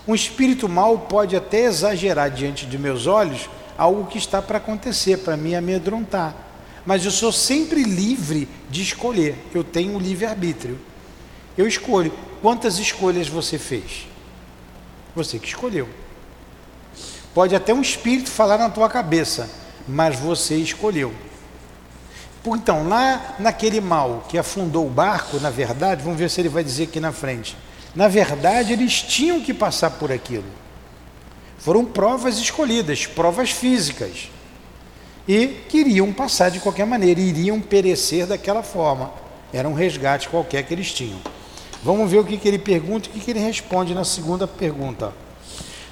Um 0.09 0.15
espírito 0.15 0.69
mau 0.69 0.99
pode 0.99 1.37
até 1.37 1.65
exagerar 1.65 2.31
diante 2.31 2.65
de 2.65 2.79
meus 2.79 3.07
olhos 3.07 3.49
algo 3.81 4.07
que 4.07 4.19
está 4.19 4.43
para 4.43 4.59
acontecer, 4.59 5.19
para 5.19 5.37
me 5.37 5.55
amedrontar 5.55 6.51
mas 6.85 7.05
eu 7.05 7.11
sou 7.11 7.33
sempre 7.33 7.83
livre 7.83 8.49
de 8.69 8.83
escolher. 8.83 9.37
Eu 9.55 9.63
tenho 9.63 9.95
um 9.95 9.99
livre-arbítrio. 9.99 10.79
Eu 11.57 11.67
escolho. 11.67 12.13
Quantas 12.41 12.79
escolhas 12.79 13.29
você 13.29 13.59
fez? 13.59 14.07
Você 15.15 15.39
que 15.39 15.49
escolheu. 15.49 15.89
Pode 17.35 17.55
até 17.55 17.73
um 17.73 17.83
espírito 17.83 18.31
falar 18.31 18.59
na 18.59 18.71
tua 18.71 18.89
cabeça, 18.89 19.49
mas 19.87 20.19
você 20.19 20.57
escolheu. 20.57 21.15
Então, 22.45 22.89
lá 22.89 23.37
naquele 23.39 23.81
mal 23.81 24.25
que 24.29 24.39
afundou 24.39 24.87
o 24.87 24.91
barco, 24.91 25.39
na 25.39 25.51
verdade, 25.51 26.03
vamos 26.03 26.19
ver 26.19 26.31
se 26.31 26.41
ele 26.41 26.49
vai 26.49 26.65
dizer 26.65 26.85
aqui 26.85 26.99
na 26.99 27.13
frente. 27.13 27.57
Na 27.95 28.09
verdade, 28.09 28.73
eles 28.73 29.03
tinham 29.03 29.41
que 29.41 29.53
passar 29.53 29.91
por 29.91 30.11
aquilo. 30.11 30.45
Foram 31.61 31.85
provas 31.85 32.39
escolhidas, 32.39 33.07
provas 33.07 33.51
físicas 33.51 34.31
e 35.29 35.47
queriam 35.69 36.11
passar 36.13 36.51
de 36.51 36.59
qualquer 36.59 36.87
maneira, 36.87 37.21
iriam 37.21 37.61
perecer 37.61 38.27
daquela 38.27 38.63
forma. 38.63 39.13
Era 39.53 39.69
um 39.69 39.75
resgate 39.75 40.29
qualquer 40.29 40.65
que 40.65 40.73
eles 40.73 40.93
tinham. 40.93 41.21
Vamos 41.83 42.11
ver 42.11 42.19
o 42.19 42.25
que, 42.25 42.39
que 42.39 42.49
ele 42.49 42.59
pergunta 42.59 43.09
e 43.09 43.11
o 43.11 43.13
que, 43.13 43.21
que 43.21 43.31
ele 43.31 43.41
responde 43.41 43.95
na 43.95 44.05
segunda 44.05 44.47
pergunta. 44.47 45.13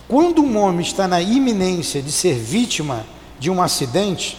Quando 0.09 0.43
um 0.43 0.57
homem 0.57 0.81
está 0.81 1.07
na 1.07 1.21
iminência 1.21 2.01
de 2.01 2.11
ser 2.11 2.35
vítima 2.35 3.05
de 3.39 3.51
um 3.51 3.61
acidente, 3.61 4.39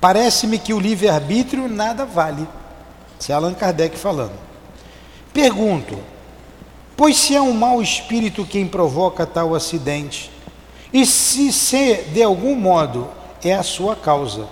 parece-me 0.00 0.56
que 0.58 0.72
o 0.72 0.78
livre-arbítrio 0.78 1.68
nada 1.68 2.06
vale. 2.06 2.46
Isso 3.18 3.32
é 3.32 3.34
Allan 3.34 3.54
Kardec 3.54 3.98
falando. 3.98 4.38
Pergunto: 5.32 5.98
pois 6.98 7.16
se 7.16 7.36
é 7.36 7.40
um 7.40 7.52
mau 7.52 7.80
espírito 7.80 8.44
quem 8.44 8.66
provoca 8.66 9.24
tal 9.24 9.54
acidente, 9.54 10.32
e 10.92 11.06
se, 11.06 11.52
se 11.52 11.94
de 12.12 12.20
algum 12.24 12.56
modo 12.56 13.08
é 13.44 13.54
a 13.54 13.62
sua 13.62 13.94
causa. 13.94 14.48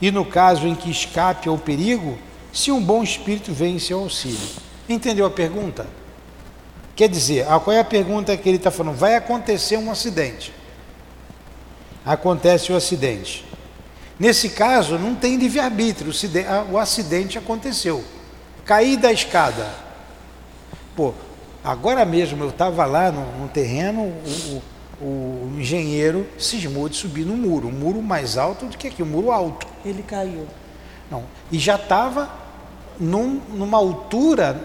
E 0.00 0.08
no 0.12 0.24
caso 0.24 0.68
em 0.68 0.76
que 0.76 0.88
escape 0.88 1.48
ao 1.48 1.58
perigo, 1.58 2.16
se 2.52 2.70
um 2.70 2.80
bom 2.80 3.02
espírito 3.02 3.52
vem 3.52 3.74
em 3.74 3.78
seu 3.80 3.98
auxílio. 3.98 4.38
Entendeu 4.88 5.26
a 5.26 5.30
pergunta? 5.30 5.88
Quer 6.94 7.08
dizer, 7.08 7.46
qual 7.46 7.72
é 7.72 7.80
a 7.80 7.84
pergunta 7.84 8.36
que 8.36 8.48
ele 8.48 8.58
está 8.58 8.70
falando? 8.70 8.96
Vai 8.96 9.16
acontecer 9.16 9.76
um 9.76 9.90
acidente. 9.90 10.52
Acontece 12.06 12.72
o 12.72 12.76
acidente. 12.76 13.44
Nesse 14.20 14.50
caso, 14.50 15.00
não 15.00 15.16
tem 15.16 15.34
livre-arbítrio, 15.34 16.12
o 16.70 16.78
acidente 16.78 17.38
aconteceu. 17.38 18.04
Caí 18.64 18.96
da 18.96 19.12
escada. 19.12 19.68
Pô, 20.94 21.12
agora 21.64 22.04
mesmo 22.04 22.42
eu 22.42 22.50
estava 22.50 22.84
lá 22.84 23.10
no, 23.10 23.24
no 23.38 23.48
terreno, 23.48 24.02
o, 24.02 24.62
o, 25.00 25.04
o, 25.04 25.54
engenheiro 25.58 26.26
cismou 26.38 26.88
de 26.88 26.96
subir 26.96 27.24
no 27.24 27.36
muro, 27.36 27.68
um 27.68 27.72
muro 27.72 28.02
mais 28.02 28.36
alto 28.36 28.66
do 28.66 28.76
que 28.76 28.88
aqui, 28.88 29.02
um 29.02 29.06
muro 29.06 29.30
alto. 29.30 29.66
Ele 29.84 30.02
caiu. 30.02 30.46
Não, 31.10 31.24
e 31.50 31.58
já 31.58 31.76
estava 31.76 32.30
num, 32.98 33.40
numa 33.50 33.78
altura 33.78 34.60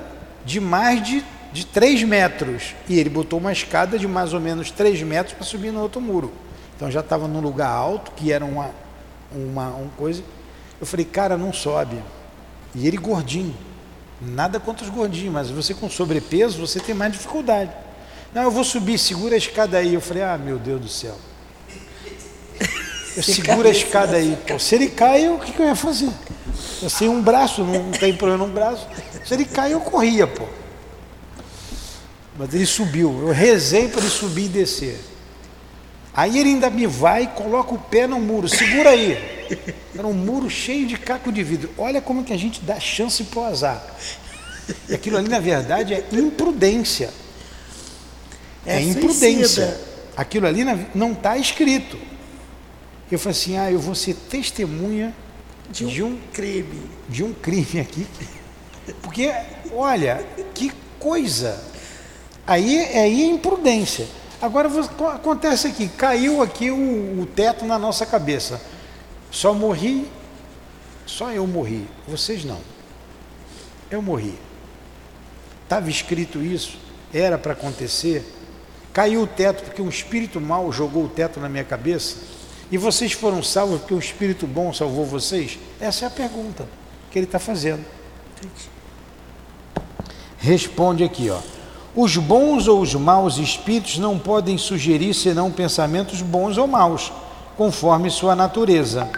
de 0.45 0.59
mais 0.59 1.03
de, 1.03 1.23
de 1.51 1.65
3 1.65 2.03
metros. 2.03 2.75
E 2.87 2.97
ele 2.97 3.09
botou 3.09 3.39
uma 3.39 3.51
escada 3.51 3.99
de 3.99 4.07
mais 4.07 4.33
ou 4.33 4.39
menos 4.39 4.71
3 4.71 5.01
metros 5.03 5.33
para 5.33 5.45
subir 5.45 5.71
no 5.71 5.81
outro 5.81 5.99
muro. 5.99 6.31
Então 6.75 6.89
já 6.89 6.99
estava 6.99 7.27
num 7.27 7.41
lugar 7.41 7.69
alto, 7.69 8.11
que 8.11 8.31
era 8.31 8.45
uma, 8.45 8.69
uma, 9.31 9.69
uma 9.69 9.89
coisa. 9.97 10.23
Eu 10.79 10.85
falei, 10.85 11.05
cara, 11.05 11.35
não 11.35 11.51
sobe. 11.51 11.97
E 12.75 12.87
ele 12.87 12.97
gordinho. 12.97 13.55
Nada 14.21 14.59
contra 14.59 14.83
os 14.83 14.89
gordinhos, 14.89 15.31
mas 15.31 15.49
você 15.49 15.73
com 15.73 15.89
sobrepeso, 15.89 16.59
você 16.59 16.79
tem 16.79 16.95
mais 16.95 17.11
dificuldade. 17.11 17.71
Não, 18.33 18.43
eu 18.43 18.51
vou 18.51 18.63
subir, 18.63 18.97
segura 18.97 19.35
a 19.35 19.37
escada 19.37 19.77
aí. 19.77 19.93
Eu 19.93 20.01
falei, 20.01 20.23
ah, 20.23 20.37
meu 20.37 20.57
Deus 20.57 20.81
do 20.81 20.89
céu. 20.89 21.17
Eu 23.15 23.23
seguro 23.23 23.67
a 23.67 23.71
escada 23.71 24.17
aí. 24.17 24.37
Pô, 24.47 24.59
se 24.59 24.75
ele 24.75 24.89
cai, 24.89 25.27
o 25.27 25.39
que, 25.39 25.51
que 25.51 25.59
eu 25.59 25.65
ia 25.65 25.75
fazer? 25.75 26.09
Eu 26.81 26.89
sei 26.89 27.09
um 27.09 27.21
braço, 27.21 27.63
não 27.63 27.91
tem 27.91 28.15
problema 28.15 28.45
no 28.45 28.53
braço. 28.53 28.87
Se 29.25 29.33
ele 29.33 29.45
cai, 29.45 29.73
eu 29.73 29.81
corria, 29.81 30.27
pô. 30.27 30.45
Mas 32.37 32.53
ele 32.53 32.65
subiu. 32.65 33.27
Eu 33.27 33.33
rezei 33.33 33.87
para 33.87 34.01
ele 34.01 34.09
subir 34.09 34.45
e 34.45 34.49
descer. 34.49 34.99
Aí 36.17 36.39
ele 36.39 36.49
ainda 36.49 36.71
me 36.71 36.87
vai 36.87 37.25
e 37.25 37.27
coloca 37.27 37.75
o 37.75 37.77
pé 37.77 38.07
no 38.07 38.19
muro. 38.19 38.49
Segura 38.49 38.89
aí. 38.89 39.15
Era 39.95 40.07
um 40.07 40.13
muro 40.13 40.49
cheio 40.49 40.87
de 40.87 40.97
caco 40.97 41.31
de 41.31 41.43
vidro. 41.43 41.69
Olha 41.77 42.01
como 42.01 42.23
que 42.23 42.33
a 42.33 42.37
gente 42.37 42.59
dá 42.61 42.79
chance 42.79 43.23
para 43.25 43.39
o 43.39 43.45
azar. 43.45 43.85
E 44.89 44.95
aquilo 44.95 45.15
ali, 45.15 45.29
na 45.29 45.39
verdade, 45.39 45.93
é 45.93 46.03
imprudência. 46.11 47.13
É, 48.65 48.77
é 48.77 48.81
imprudência. 48.81 49.79
Aquilo 50.15 50.47
ali 50.47 50.63
não 50.95 51.11
está 51.11 51.37
escrito. 51.37 51.99
Eu 53.11 53.19
falei 53.19 53.37
assim: 53.37 53.57
ah, 53.59 53.71
eu 53.71 53.79
vou 53.79 53.93
ser 53.93 54.15
testemunha 54.15 55.15
de 55.69 55.85
um, 55.85 55.87
de 55.87 56.01
um 56.01 56.17
crime. 56.33 56.81
De 57.07 57.23
um 57.23 57.31
crime 57.31 57.79
aqui. 57.79 58.07
Porque, 59.03 59.31
olha, 59.71 60.25
que 60.55 60.71
coisa. 60.97 61.63
Aí, 62.47 62.79
aí 62.79 63.21
é 63.21 63.25
imprudência. 63.27 64.07
Agora 64.41 64.69
acontece 65.13 65.67
aqui, 65.67 65.87
caiu 65.87 66.41
aqui 66.43 66.69
o, 66.69 67.21
o 67.21 67.25
teto 67.25 67.65
na 67.65 67.79
nossa 67.79 68.05
cabeça. 68.05 68.61
Só 69.31 69.53
morri, 69.53 70.07
só 71.05 71.31
eu 71.31 71.47
morri, 71.47 71.87
vocês 72.07 72.45
não. 72.45 72.59
Eu 73.89 74.01
morri. 74.01 74.37
Estava 75.63 75.89
escrito 75.89 76.41
isso, 76.41 76.77
era 77.13 77.37
para 77.37 77.53
acontecer. 77.53 78.23
Caiu 78.93 79.23
o 79.23 79.27
teto 79.27 79.63
porque 79.63 79.81
um 79.81 79.89
espírito 79.89 80.39
mau 80.39 80.71
jogou 80.71 81.05
o 81.05 81.09
teto 81.09 81.39
na 81.39 81.49
minha 81.49 81.63
cabeça. 81.63 82.17
E 82.71 82.77
vocês 82.77 83.13
foram 83.13 83.41
salvos 83.41 83.79
porque 83.79 83.93
um 83.93 83.99
espírito 83.99 84.45
bom 84.45 84.73
salvou 84.73 85.05
vocês? 85.05 85.57
Essa 85.79 86.05
é 86.05 86.07
a 86.07 86.11
pergunta 86.11 86.67
que 87.09 87.17
ele 87.17 87.25
está 87.25 87.39
fazendo. 87.39 87.83
Responde 90.37 91.03
aqui, 91.03 91.29
ó. 91.29 91.39
Os 91.99 92.15
bons 92.15 92.67
ou 92.67 92.79
os 92.79 92.93
maus 92.93 93.39
espíritos 93.39 93.97
não 93.97 94.19
podem 94.19 94.55
sugerir 94.55 95.15
senão 95.15 95.49
pensamentos 95.49 96.21
bons 96.21 96.55
ou 96.55 96.67
maus, 96.67 97.11
conforme 97.57 98.11
sua 98.11 98.35
natureza. 98.35 99.09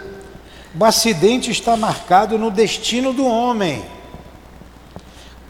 O 0.74 0.82
acidente 0.82 1.50
está 1.50 1.76
marcado 1.76 2.38
no 2.38 2.50
destino 2.50 3.12
do 3.12 3.26
homem. 3.26 3.84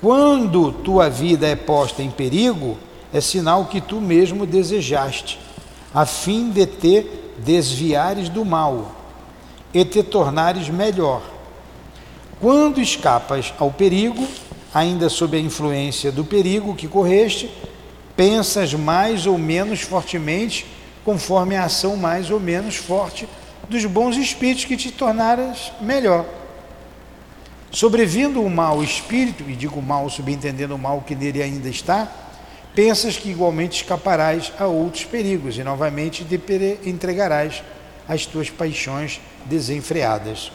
Quando 0.01 0.73
tua 0.73 1.09
vida 1.09 1.47
é 1.47 1.55
posta 1.55 2.03
em 2.03 2.11
perigo, 2.11 2.77
é 3.13 3.21
sinal 3.21 3.67
que 3.67 3.81
tu 3.81 4.01
mesmo 4.01 4.45
desejaste, 4.45 5.39
a 5.95 6.05
fim 6.05 6.51
de 6.51 6.67
te 6.67 7.07
desviares 7.39 8.29
do 8.29 8.45
mal 8.45 8.91
e 9.73 9.85
te 9.85 10.03
tornares 10.03 10.69
melhor. 10.69 11.23
Quando 12.41 12.81
escapas 12.81 13.55
ao 13.57 13.71
perigo, 13.71 14.27
ainda 14.73 15.09
sob 15.09 15.37
a 15.37 15.41
influência 15.41 16.13
do 16.13 16.25
perigo 16.25 16.75
que 16.75 16.87
correste, 16.87 17.51
pensas 18.17 18.75
mais 18.75 19.27
ou 19.27 19.39
menos 19.39 19.81
fortemente, 19.81 20.67
conforme 21.05 21.57
a 21.57 21.65
ação 21.65 21.97
mais 21.97 22.31
ou 22.31 22.39
menos 22.39 22.77
forte 22.77 23.29
dos 23.69 23.85
bons 23.85 24.17
espíritos 24.17 24.65
que 24.65 24.77
te 24.77 24.91
tornaras 24.91 25.73
melhor. 25.81 26.27
Sobrevindo 27.71 28.43
o 28.43 28.51
mau 28.51 28.83
espírito, 28.83 29.45
e 29.49 29.55
digo 29.55 29.81
mal 29.81 30.11
subentendendo 30.11 30.75
o 30.75 30.79
mal 30.79 31.03
que 31.07 31.15
nele 31.15 31.43
ainda 31.43 31.69
está, 31.69 32.11
pensas 32.75 33.17
que 33.17 33.31
igualmente 33.31 33.83
escaparás 33.83 34.53
a 34.59 34.67
outros 34.67 35.05
perigos 35.05 35.57
e 35.57 35.63
novamente 35.63 36.25
te 36.25 36.41
entregarás 36.85 37.63
às 38.09 38.27
tuas 38.27 38.51
paixões 38.51 39.21
desenfreadas. 39.47 40.51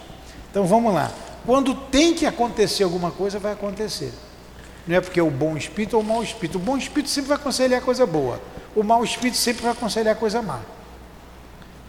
Então 0.51 0.66
vamos 0.66 0.93
lá. 0.93 1.11
Quando 1.45 1.75
tem 1.75 2.13
que 2.13 2.25
acontecer 2.25 2.83
alguma 2.83 3.11
coisa, 3.11 3.37
vai 3.37 3.53
acontecer. 3.53 4.11
Não 4.87 4.95
é 4.95 5.01
porque 5.01 5.19
é 5.19 5.23
o 5.23 5.29
bom 5.29 5.55
espírito 5.55 5.95
ou 5.95 6.01
o 6.01 6.05
mau 6.05 6.23
espírito. 6.23 6.57
O 6.57 6.61
bom 6.61 6.77
espírito 6.77 7.09
sempre 7.09 7.29
vai 7.29 7.37
aconselhar 7.37 7.81
coisa 7.81 8.05
boa. 8.05 8.41
O 8.75 8.83
mau 8.83 9.03
espírito 9.03 9.37
sempre 9.37 9.63
vai 9.63 9.71
aconselhar 9.71 10.15
coisa 10.15 10.41
má. 10.41 10.61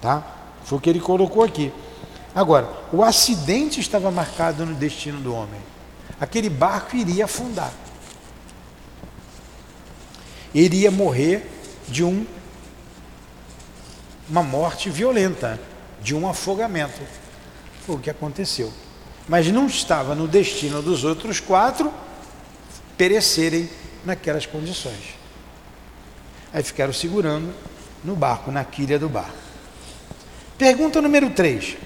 Tá? 0.00 0.24
Foi 0.64 0.78
o 0.78 0.80
que 0.80 0.90
ele 0.90 1.00
colocou 1.00 1.42
aqui. 1.42 1.72
Agora, 2.34 2.68
o 2.92 3.02
acidente 3.02 3.80
estava 3.80 4.10
marcado 4.10 4.66
no 4.66 4.74
destino 4.74 5.20
do 5.20 5.34
homem. 5.34 5.60
Aquele 6.20 6.50
barco 6.50 6.96
iria 6.96 7.24
afundar. 7.24 7.72
Iria 10.54 10.90
morrer 10.90 11.50
de 11.88 12.04
um 12.04 12.26
uma 14.28 14.42
morte 14.42 14.90
violenta, 14.90 15.58
de 16.02 16.14
um 16.14 16.28
afogamento. 16.28 17.00
Foi 17.86 17.94
o 17.94 17.98
que 17.98 18.10
aconteceu 18.10 18.72
mas 19.28 19.48
não 19.48 19.66
estava 19.66 20.14
no 20.14 20.28
destino 20.28 20.80
dos 20.80 21.04
outros 21.04 21.40
quatro 21.40 21.92
perecerem 22.96 23.68
naquelas 24.04 24.46
condições. 24.46 25.16
Aí 26.52 26.62
ficaram 26.62 26.92
segurando 26.92 27.52
no 28.04 28.14
barco, 28.14 28.50
na 28.50 28.64
quilha 28.64 28.98
do 28.98 29.08
barco. 29.08 29.36
Pergunta 30.56 31.02
número 31.02 31.30
3. 31.30 31.76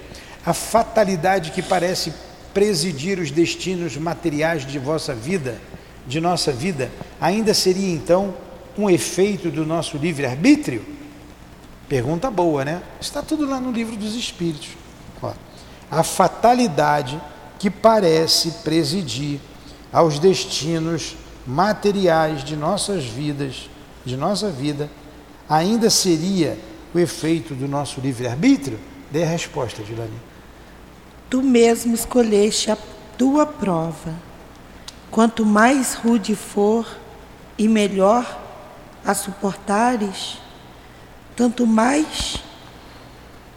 A 0.44 0.52
fatalidade 0.52 1.50
que 1.50 1.62
parece 1.62 2.12
presidir 2.54 3.18
os 3.18 3.30
destinos 3.30 3.96
materiais 3.96 4.66
de 4.66 4.78
vossa 4.78 5.14
vida, 5.14 5.60
de 6.06 6.20
nossa 6.20 6.52
vida, 6.52 6.90
ainda 7.20 7.54
seria 7.54 7.92
então 7.92 8.34
um 8.76 8.88
efeito 8.88 9.50
do 9.50 9.66
nosso 9.66 9.96
livre-arbítrio? 9.96 10.84
Pergunta 11.88 12.30
boa, 12.30 12.64
né? 12.64 12.82
Está 13.00 13.22
tudo 13.22 13.46
lá 13.46 13.58
no 13.58 13.72
livro 13.72 13.96
dos 13.96 14.14
Espíritos. 14.14 14.79
A 15.90 16.02
fatalidade 16.02 17.20
que 17.58 17.70
parece 17.70 18.50
presidir 18.62 19.40
aos 19.92 20.18
destinos 20.18 21.16
materiais 21.46 22.44
de 22.44 22.56
nossas 22.56 23.04
vidas, 23.04 23.68
de 24.04 24.16
nossa 24.16 24.50
vida, 24.50 24.88
ainda 25.48 25.90
seria 25.90 26.56
o 26.94 26.98
efeito 26.98 27.54
do 27.54 27.66
nosso 27.66 28.00
livre-arbítrio? 28.00 28.78
Dê 29.10 29.24
a 29.24 29.26
resposta, 29.26 29.82
Dilani. 29.82 30.16
Tu 31.28 31.42
mesmo 31.42 31.94
escolheste 31.94 32.70
a 32.70 32.78
tua 33.18 33.44
prova. 33.44 34.14
Quanto 35.10 35.44
mais 35.44 35.94
rude 35.94 36.36
for 36.36 36.86
e 37.58 37.66
melhor 37.66 38.38
a 39.04 39.12
suportares, 39.12 40.38
tanto 41.36 41.66
mais 41.66 42.36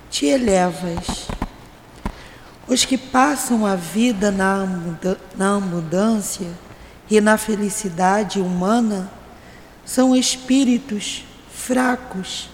te 0.10 0.26
elevas. 0.26 1.28
Os 2.68 2.86
que 2.86 2.98
passam 2.98 3.66
a 3.66 3.76
vida 3.76 4.32
na, 4.32 4.64
abundância 5.56 6.48
e 7.10 7.20
na 7.20 7.38
felicidade 7.38 8.40
humana 8.40 9.12
são 9.86 10.16
espíritos 10.16 11.26
fracos 11.52 12.50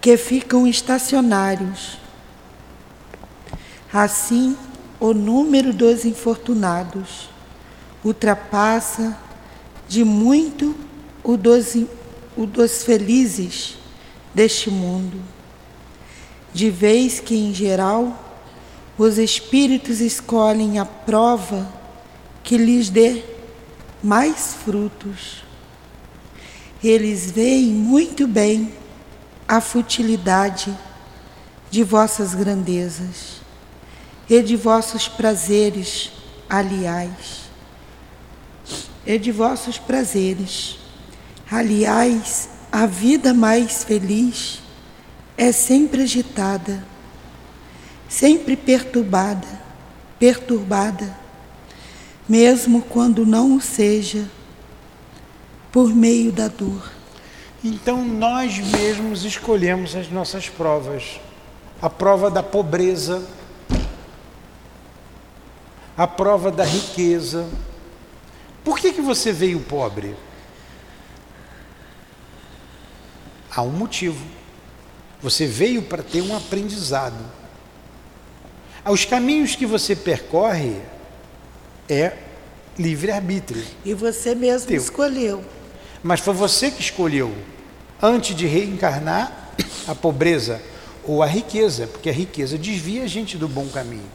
que 0.00 0.16
ficam 0.16 0.66
estacionários. 0.66 1.98
Assim, 3.92 4.56
o 5.00 5.12
número 5.12 5.72
dos 5.72 6.04
infortunados 6.04 7.28
ultrapassa 8.04 9.16
de 9.88 10.04
muito 10.04 10.74
o 11.22 11.36
dos, 11.36 11.74
o 12.36 12.46
dos 12.46 12.84
felizes 12.84 13.76
deste 14.32 14.70
mundo, 14.70 15.20
de 16.52 16.70
vez 16.70 17.18
que, 17.18 17.36
em 17.36 17.52
geral, 17.52 18.23
Os 18.96 19.18
espíritos 19.18 20.00
escolhem 20.00 20.78
a 20.78 20.84
prova 20.84 21.68
que 22.42 22.56
lhes 22.56 22.90
dê 22.90 23.22
mais 24.02 24.54
frutos. 24.54 25.42
Eles 26.82 27.30
veem 27.30 27.66
muito 27.66 28.26
bem 28.26 28.72
a 29.48 29.60
futilidade 29.60 30.76
de 31.70 31.82
vossas 31.82 32.34
grandezas 32.34 33.40
e 34.28 34.40
de 34.42 34.54
vossos 34.54 35.08
prazeres, 35.08 36.12
aliás, 36.48 37.44
e 39.06 39.18
de 39.18 39.32
vossos 39.32 39.78
prazeres. 39.78 40.78
Aliás, 41.50 42.48
a 42.70 42.86
vida 42.86 43.34
mais 43.34 43.82
feliz 43.82 44.60
é 45.36 45.52
sempre 45.52 46.02
agitada, 46.02 46.84
sempre 48.08 48.56
perturbada, 48.56 49.46
perturbada, 50.18 51.16
mesmo 52.28 52.82
quando 52.82 53.26
não 53.26 53.56
o 53.56 53.60
seja, 53.60 54.28
por 55.72 55.94
meio 55.94 56.30
da 56.30 56.48
dor. 56.48 56.92
Então 57.62 58.04
nós 58.04 58.58
mesmos 58.58 59.24
escolhemos 59.24 59.96
as 59.96 60.10
nossas 60.10 60.48
provas. 60.48 61.18
A 61.80 61.90
prova 61.90 62.30
da 62.30 62.42
pobreza, 62.42 63.26
a 65.96 66.06
prova 66.06 66.50
da 66.50 66.64
riqueza. 66.64 67.48
Por 68.62 68.78
que, 68.78 68.92
que 68.92 69.00
você 69.00 69.32
veio 69.32 69.60
pobre? 69.60 70.14
Há 73.50 73.62
um 73.62 73.70
motivo. 73.70 74.24
Você 75.22 75.46
veio 75.46 75.82
para 75.82 76.02
ter 76.02 76.22
um 76.22 76.36
aprendizado. 76.36 77.18
Os 78.86 79.04
caminhos 79.04 79.56
que 79.56 79.64
você 79.64 79.96
percorre 79.96 80.76
é 81.88 82.12
livre-arbítrio. 82.78 83.64
E 83.84 83.94
você 83.94 84.34
mesmo 84.34 84.68
Teu. 84.68 84.76
escolheu. 84.76 85.44
Mas 86.02 86.20
foi 86.20 86.34
você 86.34 86.70
que 86.70 86.82
escolheu, 86.82 87.34
antes 88.02 88.36
de 88.36 88.46
reencarnar, 88.46 89.44
a 89.86 89.94
pobreza 89.94 90.60
ou 91.06 91.22
a 91.22 91.26
riqueza, 91.26 91.86
porque 91.86 92.08
a 92.10 92.12
riqueza 92.12 92.58
desvia 92.58 93.04
a 93.04 93.06
gente 93.06 93.36
do 93.36 93.48
bom 93.48 93.66
caminho. 93.68 94.08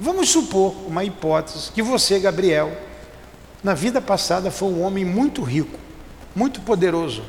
Vamos 0.00 0.30
supor 0.30 0.74
uma 0.86 1.04
hipótese 1.04 1.70
que 1.70 1.82
você, 1.82 2.18
Gabriel, 2.18 2.76
na 3.62 3.74
vida 3.74 4.00
passada 4.00 4.50
foi 4.50 4.68
um 4.68 4.82
homem 4.82 5.04
muito 5.04 5.42
rico, 5.42 5.78
muito 6.34 6.60
poderoso, 6.60 7.22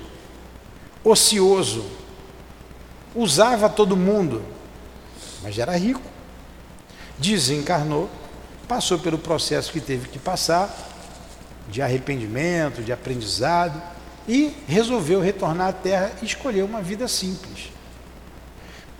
ocioso, 1.03 1.85
usava 3.15 3.69
todo 3.69 3.95
mundo, 3.95 4.41
mas 5.41 5.57
era 5.57 5.77
rico. 5.77 6.14
Desencarnou, 7.17 8.09
passou 8.67 8.99
pelo 8.99 9.17
processo 9.17 9.71
que 9.71 9.79
teve 9.79 10.09
que 10.09 10.19
passar, 10.19 10.69
de 11.69 11.81
arrependimento, 11.81 12.81
de 12.81 12.91
aprendizado, 12.91 13.81
e 14.27 14.55
resolveu 14.67 15.21
retornar 15.21 15.69
à 15.69 15.73
Terra 15.73 16.11
e 16.21 16.25
escolher 16.25 16.63
uma 16.63 16.81
vida 16.81 17.07
simples. 17.07 17.71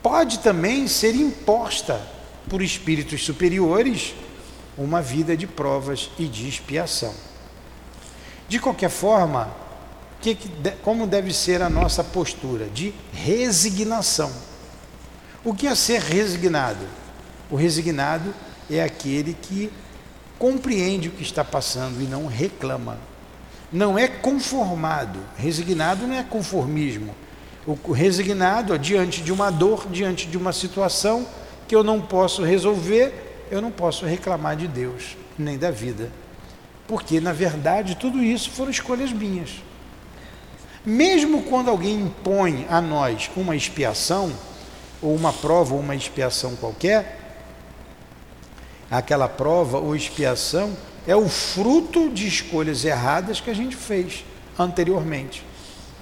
Pode 0.02 0.40
também 0.40 0.88
ser 0.88 1.16
imposta 1.16 2.00
por 2.50 2.62
espíritos 2.62 3.26
superiores 3.26 4.14
uma 4.78 5.02
vida 5.02 5.36
de 5.36 5.48
provas 5.48 6.12
e 6.20 6.26
de 6.26 6.48
expiação. 6.48 7.14
De 8.48 8.60
qualquer 8.60 8.90
forma, 8.90 9.52
que, 10.22 10.38
como 10.84 11.08
deve 11.08 11.34
ser 11.34 11.62
a 11.62 11.70
nossa 11.70 12.04
postura? 12.04 12.66
De 12.68 12.94
resignação. 13.12 14.32
O 15.44 15.54
que 15.54 15.68
é 15.68 15.76
ser 15.76 16.02
resignado? 16.02 16.86
O 17.50 17.56
resignado 17.56 18.34
é 18.70 18.82
aquele 18.82 19.34
que 19.34 19.72
compreende 20.38 21.10
o 21.10 21.12
que 21.12 21.24
está 21.24 21.44
passando 21.44 22.02
e 22.02 22.06
não 22.06 22.28
reclama. 22.28 22.98
Não 23.72 23.98
é 23.98 24.08
conformado. 24.08 25.20
Resignado 25.38 26.08
não 26.08 26.16
é 26.16 26.24
conformismo. 26.24 27.14
O 27.66 27.92
resignado, 27.92 28.78
diante 28.78 29.22
de 29.22 29.32
uma 29.32 29.50
dor, 29.50 29.88
diante 29.90 30.28
de 30.28 30.38
uma 30.38 30.54
situação, 30.54 31.26
que 31.68 31.76
eu 31.76 31.84
não 31.84 32.00
posso 32.00 32.44
resolver, 32.44 33.46
eu 33.50 33.62
não 33.62 33.72
posso 33.72 34.06
reclamar 34.06 34.56
de 34.56 34.68
Deus, 34.68 35.18
nem 35.38 35.58
da 35.58 35.72
vida. 35.72 36.12
Porque, 36.88 37.20
na 37.20 37.34
verdade, 37.34 37.96
tudo 37.96 38.24
isso 38.24 38.52
foram 38.52 38.70
escolhas 38.70 39.12
minhas. 39.12 39.64
Mesmo 40.86 41.42
quando 41.44 41.70
alguém 41.70 42.00
impõe 42.02 42.68
a 42.70 42.80
nós 42.80 43.32
uma 43.36 43.56
expiação, 43.56 44.32
ou 45.02 45.16
uma 45.16 45.34
prova 45.34 45.74
ou 45.74 45.80
uma 45.80 45.96
expiação 45.96 46.56
qualquer, 46.56 47.25
aquela 48.98 49.28
prova 49.28 49.78
ou 49.78 49.96
expiação 49.96 50.76
é 51.08 51.16
o 51.16 51.28
fruto 51.30 52.10
de 52.10 52.28
escolhas 52.28 52.84
erradas 52.84 53.40
que 53.40 53.50
a 53.50 53.54
gente 53.54 53.76
fez 53.76 54.24
anteriormente 54.58 55.44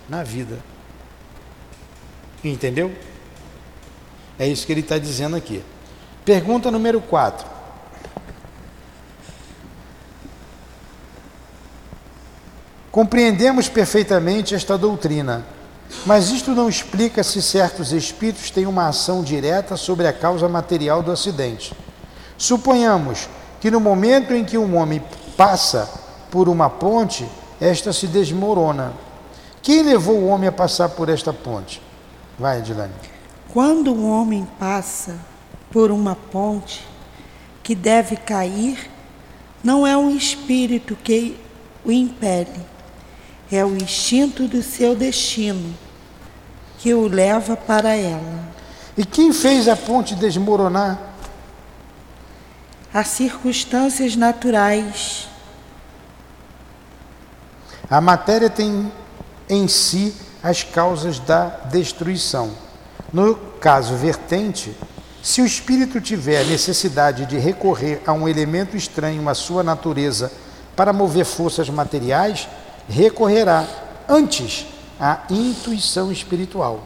na 0.08 0.24
vida. 0.24 0.60
Entendeu? 2.44 2.94
É 4.38 4.48
isso 4.48 4.66
que 4.66 4.72
ele 4.72 4.82
está 4.82 4.98
dizendo 4.98 5.36
aqui. 5.36 5.64
Pergunta 6.26 6.72
número 6.72 7.02
4. 7.02 7.54
Compreendemos 12.92 13.68
perfeitamente 13.68 14.54
esta 14.54 14.78
doutrina, 14.78 15.44
mas 16.06 16.30
isto 16.30 16.52
não 16.52 16.70
explica 16.70 17.24
se 17.24 17.42
certos 17.42 17.92
espíritos 17.92 18.52
têm 18.52 18.68
uma 18.68 18.88
ação 18.88 19.24
direta 19.24 19.76
sobre 19.76 20.06
a 20.06 20.14
causa 20.14 20.48
material 20.48 21.02
do 21.02 21.12
acidente. 21.12 21.74
Suponhamos 22.44 23.30
que 23.62 23.72
no 23.72 23.80
momento 23.80 24.34
em 24.34 24.44
que 24.44 24.58
um 24.58 24.76
homem 24.76 25.02
passa 25.38 25.90
por 26.30 26.50
uma 26.50 26.70
ponte, 26.70 27.26
esta 27.58 27.94
se 27.94 28.06
desmorona. 28.06 28.92
Quem 29.62 29.82
levou 29.82 30.18
o 30.18 30.28
homem 30.28 30.50
a 30.50 30.52
passar 30.52 30.90
por 30.90 31.08
esta 31.08 31.32
ponte? 31.32 31.82
Vai, 32.38 32.60
Edilane. 32.60 32.92
Quando 33.54 33.94
um 33.94 34.12
homem 34.12 34.46
passa 34.60 35.16
por 35.72 35.90
uma 35.90 36.18
ponte 36.18 36.86
que 37.64 37.74
deve 37.74 38.18
cair, 38.18 38.92
não 39.64 39.88
é 39.88 39.96
um 39.96 40.10
espírito 40.10 40.98
que 40.98 41.40
o 41.86 41.94
impele, 41.94 42.60
é 43.50 43.64
o 43.64 43.74
instinto 43.78 44.50
do 44.50 44.62
seu 44.62 44.98
destino 44.98 45.74
que 46.78 46.94
o 46.94 47.08
leva 47.08 47.56
para 47.56 47.96
ela. 47.96 48.52
E 48.98 49.06
quem 49.06 49.32
fez 49.32 49.70
a 49.70 49.78
ponte 49.78 50.14
desmoronar? 50.14 51.13
As 52.94 53.08
circunstâncias 53.08 54.16
naturais. 54.16 55.28
A 57.90 58.00
matéria 58.00 58.50
tem 58.50 58.92
em 59.50 59.68
si 59.68 60.14
as 60.44 60.62
causas 60.62 61.20
da 61.20 61.48
destruição. 61.72 62.52
No 63.12 63.36
caso 63.36 63.96
vertente, 63.96 64.76
se 65.24 65.42
o 65.42 65.46
espírito 65.46 66.02
tiver 66.02 66.46
necessidade 66.46 67.26
de 67.26 67.38
recorrer 67.38 68.02
a 68.06 68.12
um 68.12 68.28
elemento 68.28 68.76
estranho 68.76 69.28
à 69.30 69.34
sua 69.34 69.64
natureza 69.64 70.32
para 70.76 70.92
mover 70.92 71.26
forças 71.26 71.70
materiais, 71.70 72.48
recorrerá 72.90 73.66
antes 74.08 74.68
à 75.00 75.22
intuição 75.30 76.12
espiritual. 76.12 76.84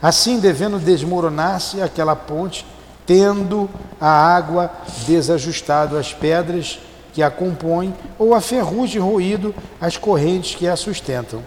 Assim, 0.00 0.38
devendo 0.38 0.78
desmoronar-se 0.78 1.82
aquela 1.82 2.14
ponte, 2.14 2.64
tendo 3.06 3.70
a 4.00 4.08
água 4.08 4.70
desajustado 5.06 5.96
as 5.96 6.12
pedras 6.12 6.78
que 7.12 7.22
a 7.22 7.30
compõem 7.30 7.94
ou 8.18 8.34
a 8.34 8.40
ferrugem 8.40 9.00
roído 9.00 9.54
as 9.80 9.96
correntes 9.96 10.54
que 10.54 10.68
a 10.68 10.76
sustentam. 10.76 11.42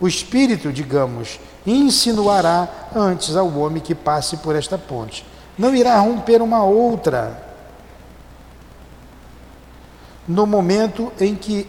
O 0.00 0.08
espírito, 0.08 0.72
digamos, 0.72 1.38
insinuará 1.66 2.68
antes 2.94 3.36
ao 3.36 3.52
homem 3.56 3.82
que 3.82 3.94
passe 3.94 4.38
por 4.38 4.56
esta 4.56 4.76
ponte. 4.76 5.24
Não 5.56 5.74
irá 5.74 5.98
romper 5.98 6.42
uma 6.42 6.64
outra 6.64 7.44
no 10.26 10.46
momento 10.46 11.12
em 11.20 11.34
que, 11.34 11.66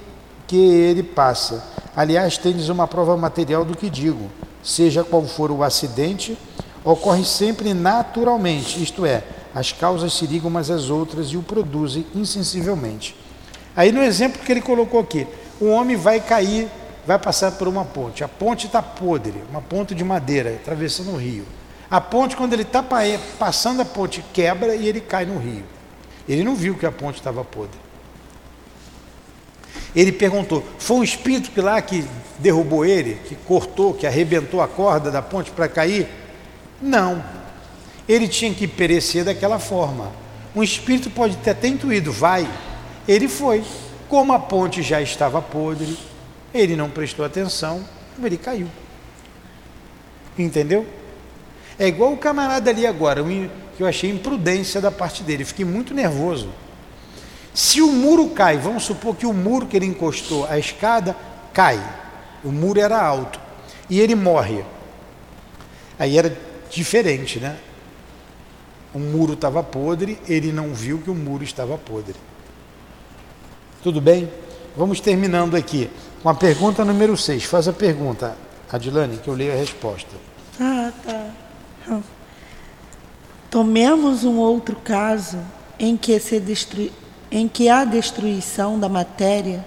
que 0.47 0.57
ele 0.57 1.03
passa. 1.03 1.63
Aliás, 1.95 2.37
tendes 2.37 2.69
uma 2.69 2.87
prova 2.87 3.15
material 3.15 3.63
do 3.63 3.77
que 3.77 3.89
digo. 3.89 4.29
Seja 4.63 5.03
qual 5.03 5.23
for 5.23 5.51
o 5.51 5.63
acidente, 5.63 6.37
ocorre 6.91 7.25
sempre 7.25 7.73
naturalmente, 7.73 8.81
isto 8.81 9.05
é, 9.05 9.23
as 9.53 9.71
causas 9.71 10.13
se 10.13 10.25
ligam 10.25 10.49
umas 10.49 10.69
às 10.69 10.89
outras 10.89 11.27
e 11.27 11.37
o 11.37 11.41
produzem 11.41 12.05
insensivelmente. 12.15 13.15
Aí 13.75 13.91
no 13.91 14.01
exemplo 14.01 14.41
que 14.41 14.51
ele 14.51 14.61
colocou 14.61 14.99
aqui, 14.99 15.27
o 15.59 15.67
homem 15.67 15.95
vai 15.95 16.19
cair 16.19 16.69
vai 17.07 17.17
passar 17.17 17.53
por 17.53 17.69
uma 17.69 17.85
ponte. 17.85 18.21
A 18.21 18.27
ponte 18.27 18.67
está 18.67 18.81
podre, 18.81 19.41
uma 19.49 19.61
ponte 19.61 19.95
de 19.95 20.03
madeira, 20.03 20.49
atravessando 20.49 21.11
o 21.11 21.15
rio. 21.15 21.45
A 21.89 22.01
ponte, 22.01 22.35
quando 22.35 22.51
ele 22.51 22.63
está 22.63 22.83
passando 23.39 23.81
a 23.81 23.85
ponte, 23.85 24.21
quebra 24.33 24.75
e 24.75 24.89
ele 24.89 24.99
cai 24.99 25.25
no 25.25 25.39
rio. 25.39 25.63
Ele 26.27 26.43
não 26.43 26.53
viu 26.53 26.75
que 26.75 26.85
a 26.85 26.91
ponte 26.91 27.15
estava 27.15 27.45
podre. 27.45 27.79
Ele 29.95 30.11
perguntou: 30.11 30.61
foi 30.77 30.97
um 30.97 31.03
espírito 31.03 31.49
que 31.49 31.61
lá 31.61 31.81
que 31.81 32.05
derrubou 32.39 32.85
ele, 32.85 33.21
que 33.25 33.35
cortou, 33.35 33.93
que 33.93 34.05
arrebentou 34.05 34.61
a 34.61 34.67
corda 34.67 35.09
da 35.09 35.21
ponte 35.21 35.49
para 35.51 35.69
cair? 35.69 36.09
Não. 36.81 37.23
ele 38.07 38.27
tinha 38.27 38.53
que 38.53 38.67
perecer 38.67 39.25
daquela 39.25 39.59
forma. 39.59 40.11
Um 40.55 40.63
espírito 40.63 41.09
pode 41.09 41.35
ter 41.37 41.51
até 41.51 41.67
intuído, 41.67 42.11
vai. 42.11 42.47
Ele 43.07 43.27
foi. 43.27 43.63
Como 44.07 44.31
a 44.31 44.39
ponte 44.39 44.81
já 44.81 45.01
estava 45.01 45.41
podre, 45.41 45.97
ele 46.53 46.75
não 46.75 46.89
prestou 46.89 47.25
atenção, 47.25 47.83
ele 48.23 48.37
caiu. 48.37 48.67
Entendeu? 50.37 50.87
É 51.77 51.87
igual 51.87 52.13
o 52.13 52.17
camarada 52.17 52.69
ali 52.69 52.87
agora, 52.87 53.21
que 53.75 53.83
eu 53.83 53.87
achei 53.87 54.09
imprudência 54.09 54.79
da 54.79 54.89
parte 54.89 55.23
dele, 55.23 55.43
fiquei 55.43 55.65
muito 55.65 55.93
nervoso. 55.93 56.49
Se 57.53 57.81
o 57.81 57.91
muro 57.91 58.29
cai, 58.29 58.57
vamos 58.57 58.83
supor 58.83 59.15
que 59.15 59.25
o 59.25 59.33
muro 59.33 59.65
que 59.65 59.75
ele 59.75 59.85
encostou, 59.85 60.47
a 60.47 60.57
escada, 60.57 61.15
cai. 61.53 61.81
O 62.43 62.51
muro 62.51 62.79
era 62.79 63.01
alto. 63.01 63.39
E 63.89 63.99
ele 63.99 64.15
morre. 64.15 64.63
Aí 65.99 66.17
era 66.17 66.29
diferente, 66.69 67.39
né? 67.39 67.57
O 68.93 68.99
muro 68.99 69.33
estava 69.33 69.61
podre, 69.61 70.19
ele 70.27 70.51
não 70.51 70.73
viu 70.73 70.99
que 70.99 71.09
o 71.09 71.15
muro 71.15 71.43
estava 71.43 71.77
podre. 71.77 72.15
Tudo 73.83 74.01
bem? 74.01 74.31
Vamos 74.75 74.99
terminando 74.99 75.55
aqui 75.55 75.89
com 76.21 76.29
a 76.29 76.33
pergunta 76.33 76.83
número 76.83 77.15
6. 77.15 77.43
Faz 77.45 77.67
a 77.67 77.73
pergunta, 77.73 78.35
Adilane, 78.71 79.17
que 79.17 79.27
eu 79.27 79.33
leio 79.33 79.53
a 79.53 79.55
resposta. 79.55 80.15
Ah, 80.59 80.91
tá. 81.05 81.99
Tomemos 83.49 84.23
um 84.23 84.37
outro 84.37 84.75
caso 84.75 85.39
em 85.79 85.95
que, 85.95 86.19
se 86.19 86.41
em 87.31 87.47
que 87.47 87.69
a 87.69 87.85
destruição 87.85 88.79
da 88.79 88.89
matéria 88.89 89.65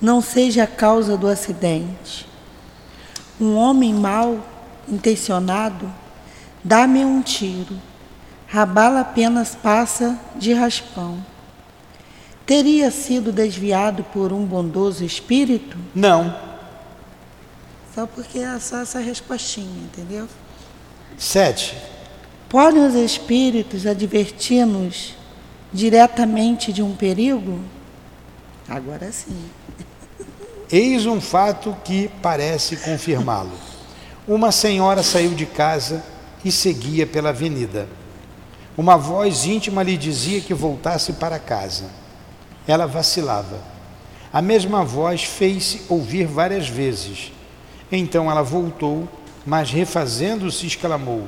não 0.00 0.20
seja 0.20 0.64
a 0.64 0.66
causa 0.66 1.16
do 1.16 1.26
acidente. 1.26 2.26
Um 3.40 3.56
homem 3.56 3.92
mal 3.92 4.38
intencionado 4.88 5.92
dá-me 6.62 7.04
um 7.04 7.22
tiro, 7.22 7.76
a 8.52 8.64
bala 8.64 9.00
apenas 9.00 9.54
passa 9.54 10.18
de 10.36 10.52
raspão. 10.52 11.24
Teria 12.46 12.90
sido 12.90 13.30
desviado 13.30 14.02
por 14.04 14.32
um 14.32 14.44
bondoso 14.44 15.04
espírito? 15.04 15.76
Não. 15.94 16.34
Só 17.94 18.06
porque 18.06 18.38
é 18.38 18.58
só 18.58 18.78
essa 18.78 19.00
respostinha, 19.00 19.82
entendeu? 19.82 20.26
Sete. 21.18 21.76
Podem 22.48 22.86
os 22.86 22.94
espíritos 22.94 23.86
advertir-nos 23.86 25.14
diretamente 25.72 26.72
de 26.72 26.82
um 26.82 26.96
perigo? 26.96 27.60
Agora 28.66 29.12
sim. 29.12 29.44
Eis 30.70 31.04
um 31.04 31.20
fato 31.20 31.76
que 31.84 32.10
parece 32.22 32.76
confirmá-lo. 32.76 33.52
Uma 34.26 34.52
senhora 34.52 35.02
saiu 35.02 35.34
de 35.34 35.44
casa 35.44 36.02
e 36.44 36.52
seguia 36.52 37.06
pela 37.06 37.30
avenida. 37.30 37.88
Uma 38.76 38.96
voz 38.96 39.44
íntima 39.44 39.82
lhe 39.82 39.96
dizia 39.96 40.40
que 40.40 40.54
voltasse 40.54 41.14
para 41.14 41.38
casa. 41.38 41.90
Ela 42.66 42.86
vacilava. 42.86 43.58
A 44.32 44.40
mesma 44.40 44.84
voz 44.84 45.24
fez-se 45.24 45.82
ouvir 45.88 46.26
várias 46.26 46.68
vezes. 46.68 47.32
Então 47.90 48.30
ela 48.30 48.42
voltou, 48.42 49.08
mas 49.44 49.70
refazendo-se 49.70 50.66
exclamou: 50.66 51.26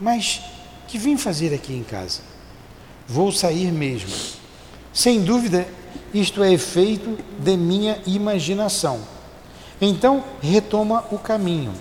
Mas 0.00 0.42
que 0.88 0.98
vim 0.98 1.16
fazer 1.16 1.54
aqui 1.54 1.72
em 1.74 1.82
casa? 1.82 2.20
Vou 3.06 3.30
sair 3.30 3.70
mesmo. 3.70 4.10
Sem 4.92 5.22
dúvida, 5.22 5.66
isto 6.12 6.42
é 6.42 6.52
efeito 6.52 7.18
de 7.38 7.56
minha 7.56 7.98
imaginação. 8.06 9.00
Então 9.80 10.24
retoma 10.42 11.04
o 11.10 11.18
caminho. 11.18 11.72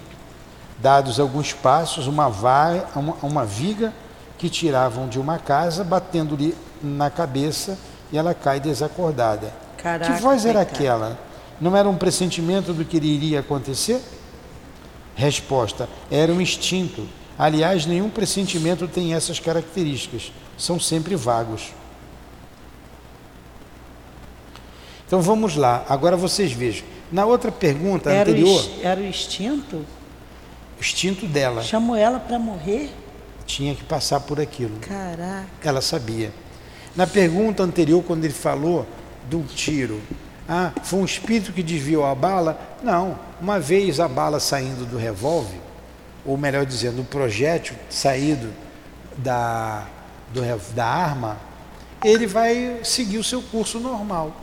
Dados 0.80 1.20
alguns 1.20 1.54
passos, 1.54 2.06
uma, 2.08 2.30
va 2.30 2.86
uma, 2.96 3.14
uma 3.24 3.46
viga 3.46 3.94
que 4.38 4.50
tiravam 4.50 5.08
de 5.08 5.20
uma 5.20 5.40
casa, 5.40 5.84
batendo-lhe 5.84 6.56
na 6.82 7.10
cabeça, 7.10 7.78
e 8.12 8.18
ela 8.18 8.34
cai 8.34 8.60
desacordada. 8.60 9.52
Caraca, 9.78 10.14
que 10.14 10.22
voz 10.22 10.46
era 10.46 10.64
coitada. 10.64 10.78
aquela? 10.78 11.20
Não 11.60 11.76
era 11.76 11.90
um 11.90 11.96
pressentimento 11.98 12.72
do 12.74 12.86
que 12.86 12.98
iria 12.98 13.40
acontecer? 13.40 14.00
Resposta: 15.16 15.90
era 16.12 16.32
um 16.32 16.40
instinto. 16.40 17.08
Aliás, 17.40 17.86
nenhum 17.88 18.10
pressentimento 18.10 18.88
tem 18.88 19.14
essas 19.16 19.40
características, 19.40 20.32
são 20.58 20.80
sempre 20.80 21.16
vagos. 21.16 21.72
Então 25.06 25.22
vamos 25.22 25.56
lá, 25.56 25.86
agora 25.88 26.18
vocês 26.18 26.52
vejam. 26.52 26.86
Na 27.12 27.26
outra 27.26 27.52
pergunta 27.52 28.12
Era 28.12 28.30
o, 28.30 28.34
anterior, 28.34 28.60
ins- 28.62 28.84
era 28.84 29.00
o 29.02 29.06
instinto? 29.06 29.86
O 30.78 30.82
instinto 30.82 31.26
dela 31.26 31.64
Chamou 31.64 31.96
ela 31.96 32.20
para 32.20 32.38
morrer? 32.38 32.92
tinha 33.48 33.74
que 33.74 33.84
passar 33.84 34.20
por 34.20 34.40
aquilo. 34.40 34.78
Caraca. 34.80 35.48
Ela 35.64 35.82
sabia. 35.82 36.32
Na 36.96 37.08
pergunta 37.08 37.64
anterior, 37.64 38.04
quando 38.04 38.26
ele 38.26 38.34
falou 38.34 38.86
do 39.30 39.42
tiro, 39.44 40.02
ah, 40.48 40.72
foi 40.84 41.00
um 41.00 41.06
espírito 41.06 41.54
que 41.54 41.64
desviou 41.64 42.06
a 42.06 42.14
bala? 42.14 42.60
Não. 42.84 43.18
Uma 43.42 43.60
vez 43.60 44.00
a 44.00 44.08
bala 44.08 44.40
saindo 44.40 44.86
do 44.86 44.98
revólver, 44.98 45.60
ou 46.26 46.38
melhor 46.38 46.66
dizendo, 46.66 47.02
o 47.02 47.06
projétil 47.06 47.76
saído 47.90 48.54
da, 49.18 49.88
do 50.34 50.42
da 50.74 50.86
arma, 50.86 51.38
ele 52.04 52.28
vai 52.28 52.80
seguir 52.84 53.18
o 53.18 53.24
seu 53.24 53.42
curso 53.42 53.80
normal. 53.80 54.36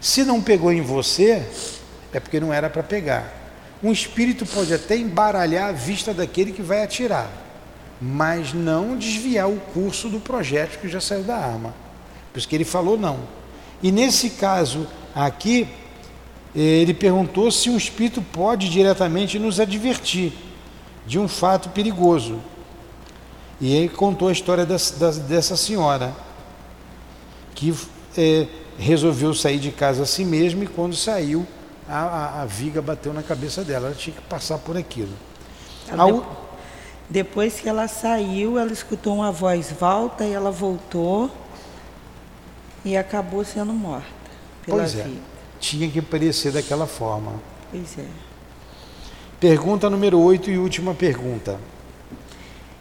Se 0.00 0.24
não 0.24 0.40
pegou 0.40 0.72
em 0.72 0.82
você, 0.82 1.46
é 2.12 2.20
porque 2.20 2.40
não 2.40 2.52
era 2.52 2.68
para 2.70 2.82
pegar. 2.82 3.43
Um 3.84 3.92
espírito 3.92 4.46
pode 4.46 4.72
até 4.72 4.96
embaralhar 4.96 5.68
a 5.68 5.72
vista 5.72 6.14
daquele 6.14 6.52
que 6.52 6.62
vai 6.62 6.82
atirar, 6.82 7.30
mas 8.00 8.54
não 8.54 8.96
desviar 8.96 9.46
o 9.46 9.60
curso 9.60 10.08
do 10.08 10.18
projétil 10.18 10.80
que 10.80 10.88
já 10.88 11.02
saiu 11.02 11.22
da 11.22 11.36
arma. 11.36 11.74
Por 12.32 12.38
isso 12.38 12.48
que 12.48 12.54
ele 12.54 12.64
falou 12.64 12.98
não. 12.98 13.20
E 13.82 13.92
nesse 13.92 14.30
caso 14.30 14.86
aqui, 15.14 15.68
ele 16.56 16.94
perguntou 16.94 17.50
se 17.50 17.68
um 17.68 17.76
espírito 17.76 18.22
pode 18.22 18.70
diretamente 18.70 19.38
nos 19.38 19.60
advertir 19.60 20.32
de 21.06 21.18
um 21.18 21.28
fato 21.28 21.68
perigoso. 21.68 22.40
E 23.60 23.76
aí 23.76 23.88
contou 23.90 24.28
a 24.28 24.32
história 24.32 24.64
dessa, 24.64 25.12
dessa 25.20 25.58
senhora, 25.58 26.16
que 27.54 27.74
eh, 28.16 28.46
resolveu 28.78 29.34
sair 29.34 29.58
de 29.58 29.70
casa 29.70 30.04
a 30.04 30.06
si 30.06 30.24
mesma 30.24 30.64
e 30.64 30.68
quando 30.68 30.96
saiu, 30.96 31.46
a, 31.88 31.98
a- 31.98 32.42
a 32.42 32.46
viga 32.46 32.80
bateu 32.82 33.12
na 33.12 33.22
cabeça 33.22 33.62
dela. 33.64 33.86
Ela 33.88 33.94
tinha 33.94 34.14
que 34.16 34.22
passar 34.22 34.58
por 34.58 34.76
aquilo. 34.76 35.12
Ela 35.88 36.06
u- 36.06 36.24
Depois 37.08 37.60
que 37.60 37.68
ela 37.68 37.86
saiu, 37.88 38.58
ela 38.58 38.72
escutou 38.72 39.14
uma 39.16 39.30
voz 39.30 39.70
volta 39.78 40.24
e 40.24 40.32
ela 40.32 40.50
voltou 40.50 41.30
e 42.84 42.96
acabou 42.96 43.44
sendo 43.44 43.72
morta 43.72 44.06
pela 44.64 44.78
Pois 44.78 44.96
é, 44.98 45.02
vida. 45.04 45.20
tinha 45.60 45.88
que 45.90 46.00
parecer 46.02 46.52
daquela 46.52 46.86
forma. 46.86 47.32
Pois 47.70 47.98
é. 47.98 48.06
Pergunta 49.40 49.90
número 49.90 50.18
8 50.20 50.50
e 50.50 50.58
última 50.58 50.94
pergunta. 50.94 51.58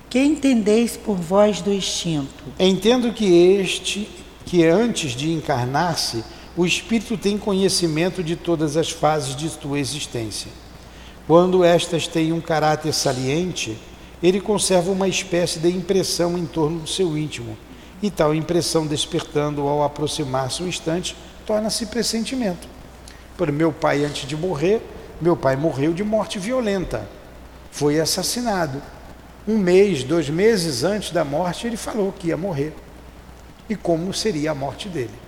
Que 0.10 0.20
entendeis 0.20 0.96
por 0.96 1.16
voz 1.18 1.62
do 1.62 1.74
instinto? 1.74 2.44
Entendo 2.60 3.12
que 3.12 3.26
este, 3.60 4.08
que 4.46 4.64
antes 4.66 5.12
de 5.14 5.34
encarnar-se, 5.34 6.24
o 6.56 6.66
espírito 6.66 7.18
tem 7.18 7.38
conhecimento 7.38 8.24
de 8.24 8.36
todas 8.36 8.78
as 8.78 8.92
fases 8.92 9.36
de 9.36 9.50
sua 9.50 9.80
existência. 9.80 10.52
Quando 11.26 11.64
estas 11.64 12.08
têm 12.08 12.32
um 12.32 12.40
caráter 12.40 12.94
saliente, 12.94 13.76
ele 14.22 14.40
conserva 14.40 14.92
uma 14.92 15.08
espécie 15.08 15.58
de 15.58 15.70
impressão 15.70 16.38
em 16.38 16.46
torno 16.46 16.82
do 16.82 16.88
seu 16.88 17.18
íntimo, 17.18 17.58
e 18.04 18.12
tal 18.12 18.36
impressão 18.36 18.86
despertando 18.86 19.62
ao 19.68 19.84
aproximar-se 19.84 20.62
um 20.62 20.68
instante, 20.68 21.16
torna-se 21.46 21.88
pressentimento. 21.88 22.68
Por 23.36 23.52
meu 23.52 23.72
pai 23.72 24.06
antes 24.06 24.28
de 24.28 24.38
morrer, 24.38 24.82
meu 25.20 25.36
pai 25.36 25.56
morreu 25.56 25.92
de 25.92 26.04
morte 26.04 26.38
violenta. 26.38 27.08
Foi 27.72 28.00
assassinado. 28.00 28.82
Um 29.48 29.58
mês, 29.58 30.04
dois 30.04 30.30
meses 30.30 30.84
antes 30.84 31.12
da 31.12 31.26
morte, 31.26 31.66
ele 31.66 31.78
falou 31.78 32.12
que 32.12 32.28
ia 32.28 32.38
morrer. 32.38 32.76
E 33.68 33.76
como 33.76 34.14
seria 34.14 34.52
a 34.52 34.56
morte 34.56 34.88
dele. 34.88 35.24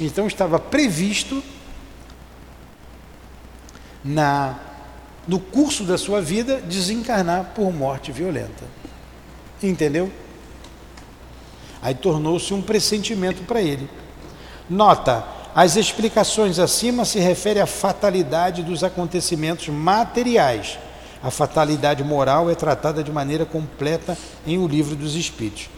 Então 0.00 0.26
estava 0.26 0.58
previsto 0.58 1.42
na 4.04 4.58
no 5.26 5.40
curso 5.40 5.84
da 5.84 5.96
sua 5.96 6.20
vida 6.20 6.60
desencarnar 6.60 7.52
por 7.54 7.72
morte 7.72 8.12
violenta. 8.12 8.64
Entendeu? 9.62 10.12
Aí 11.80 11.94
tornou-se 11.94 12.52
um 12.52 12.60
pressentimento 12.60 13.42
para 13.44 13.60
ele. 13.60 13.88
Nota: 14.68 15.24
as 15.54 15.76
explicações 15.76 16.58
acima 16.58 17.04
se 17.04 17.18
referem 17.18 17.62
à 17.62 17.66
fatalidade 17.66 18.62
dos 18.62 18.84
acontecimentos 18.84 19.68
materiais. 19.68 20.78
A 21.22 21.30
fatalidade 21.30 22.04
moral 22.04 22.50
é 22.50 22.54
tratada 22.54 23.02
de 23.02 23.10
maneira 23.10 23.46
completa 23.46 24.16
em 24.46 24.58
O 24.58 24.68
Livro 24.68 24.94
dos 24.94 25.14
Espíritos. 25.14 25.70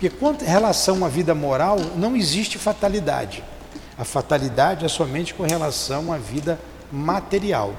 Porque 0.00 0.16
quanto 0.16 0.42
em 0.42 0.48
relação 0.48 1.04
à 1.04 1.08
vida 1.10 1.34
moral, 1.34 1.78
não 1.94 2.16
existe 2.16 2.56
fatalidade. 2.56 3.44
A 3.98 4.04
fatalidade 4.04 4.82
é 4.82 4.88
somente 4.88 5.34
com 5.34 5.42
relação 5.42 6.10
à 6.10 6.16
vida 6.16 6.58
material. 6.90 7.74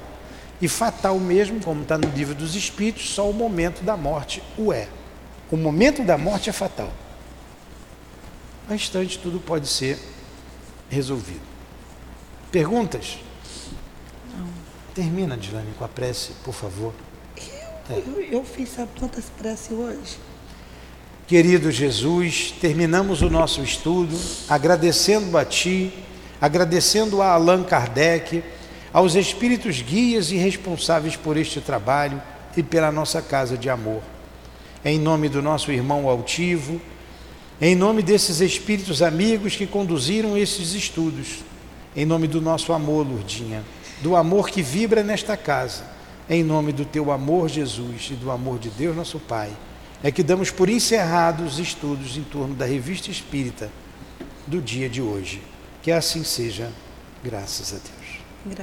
E 0.60 0.68
fatal 0.68 1.18
mesmo, 1.18 1.60
como 1.60 1.82
está 1.82 1.98
no 1.98 2.08
Livro 2.10 2.32
dos 2.32 2.54
Espíritos, 2.54 3.10
só 3.10 3.28
o 3.28 3.32
momento 3.32 3.82
da 3.82 3.96
morte 3.96 4.40
o 4.56 4.72
é. 4.72 4.86
O 5.50 5.56
momento 5.56 6.04
da 6.04 6.16
morte 6.16 6.48
é 6.48 6.52
fatal. 6.52 6.92
No 8.68 8.74
instante, 8.76 9.18
tudo 9.18 9.40
pode 9.40 9.66
ser 9.66 9.98
resolvido. 10.88 11.42
Perguntas? 12.52 13.18
Não. 14.32 14.46
Termina, 14.94 15.36
Dilane, 15.36 15.74
com 15.76 15.84
a 15.84 15.88
prece, 15.88 16.34
por 16.44 16.54
favor. 16.54 16.94
Eu, 17.36 17.96
é. 17.96 17.98
eu, 17.98 18.22
eu 18.22 18.44
fiz 18.44 18.68
sabe 18.68 18.92
quantas 18.96 19.24
preces 19.24 19.72
hoje? 19.72 20.18
Querido 21.32 21.70
Jesus, 21.70 22.52
terminamos 22.60 23.22
o 23.22 23.30
nosso 23.30 23.62
estudo 23.62 24.14
agradecendo 24.50 25.38
a 25.38 25.46
Ti, 25.46 25.90
agradecendo 26.38 27.22
a 27.22 27.32
Allan 27.32 27.62
Kardec, 27.62 28.44
aos 28.92 29.14
espíritos 29.14 29.80
guias 29.80 30.30
e 30.30 30.36
responsáveis 30.36 31.16
por 31.16 31.38
este 31.38 31.58
trabalho 31.58 32.20
e 32.54 32.62
pela 32.62 32.92
nossa 32.92 33.22
casa 33.22 33.56
de 33.56 33.70
amor. 33.70 34.02
Em 34.84 34.98
nome 34.98 35.30
do 35.30 35.40
nosso 35.40 35.72
irmão 35.72 36.06
altivo, 36.06 36.78
em 37.58 37.74
nome 37.74 38.02
desses 38.02 38.42
espíritos 38.42 39.00
amigos 39.00 39.56
que 39.56 39.66
conduziram 39.66 40.36
esses 40.36 40.74
estudos, 40.74 41.38
em 41.96 42.04
nome 42.04 42.28
do 42.28 42.42
nosso 42.42 42.74
amor, 42.74 43.06
Lurdinha, 43.06 43.64
do 44.02 44.16
amor 44.16 44.50
que 44.50 44.60
vibra 44.60 45.02
nesta 45.02 45.34
casa, 45.34 45.84
em 46.28 46.44
nome 46.44 46.72
do 46.72 46.84
teu 46.84 47.10
amor, 47.10 47.48
Jesus, 47.48 48.10
e 48.10 48.14
do 48.16 48.30
amor 48.30 48.58
de 48.58 48.68
Deus, 48.68 48.94
nosso 48.94 49.18
Pai, 49.18 49.50
é 50.02 50.10
que 50.10 50.22
damos 50.22 50.50
por 50.50 50.68
encerrados 50.68 51.54
os 51.54 51.58
estudos 51.58 52.16
em 52.16 52.24
torno 52.24 52.54
da 52.54 52.66
revista 52.66 53.10
espírita 53.10 53.70
do 54.46 54.60
dia 54.60 54.88
de 54.88 55.00
hoje. 55.00 55.42
Que 55.82 55.92
assim 55.92 56.24
seja, 56.24 56.70
graças 57.22 57.72
a 57.72 57.76
Deus. 57.76 58.01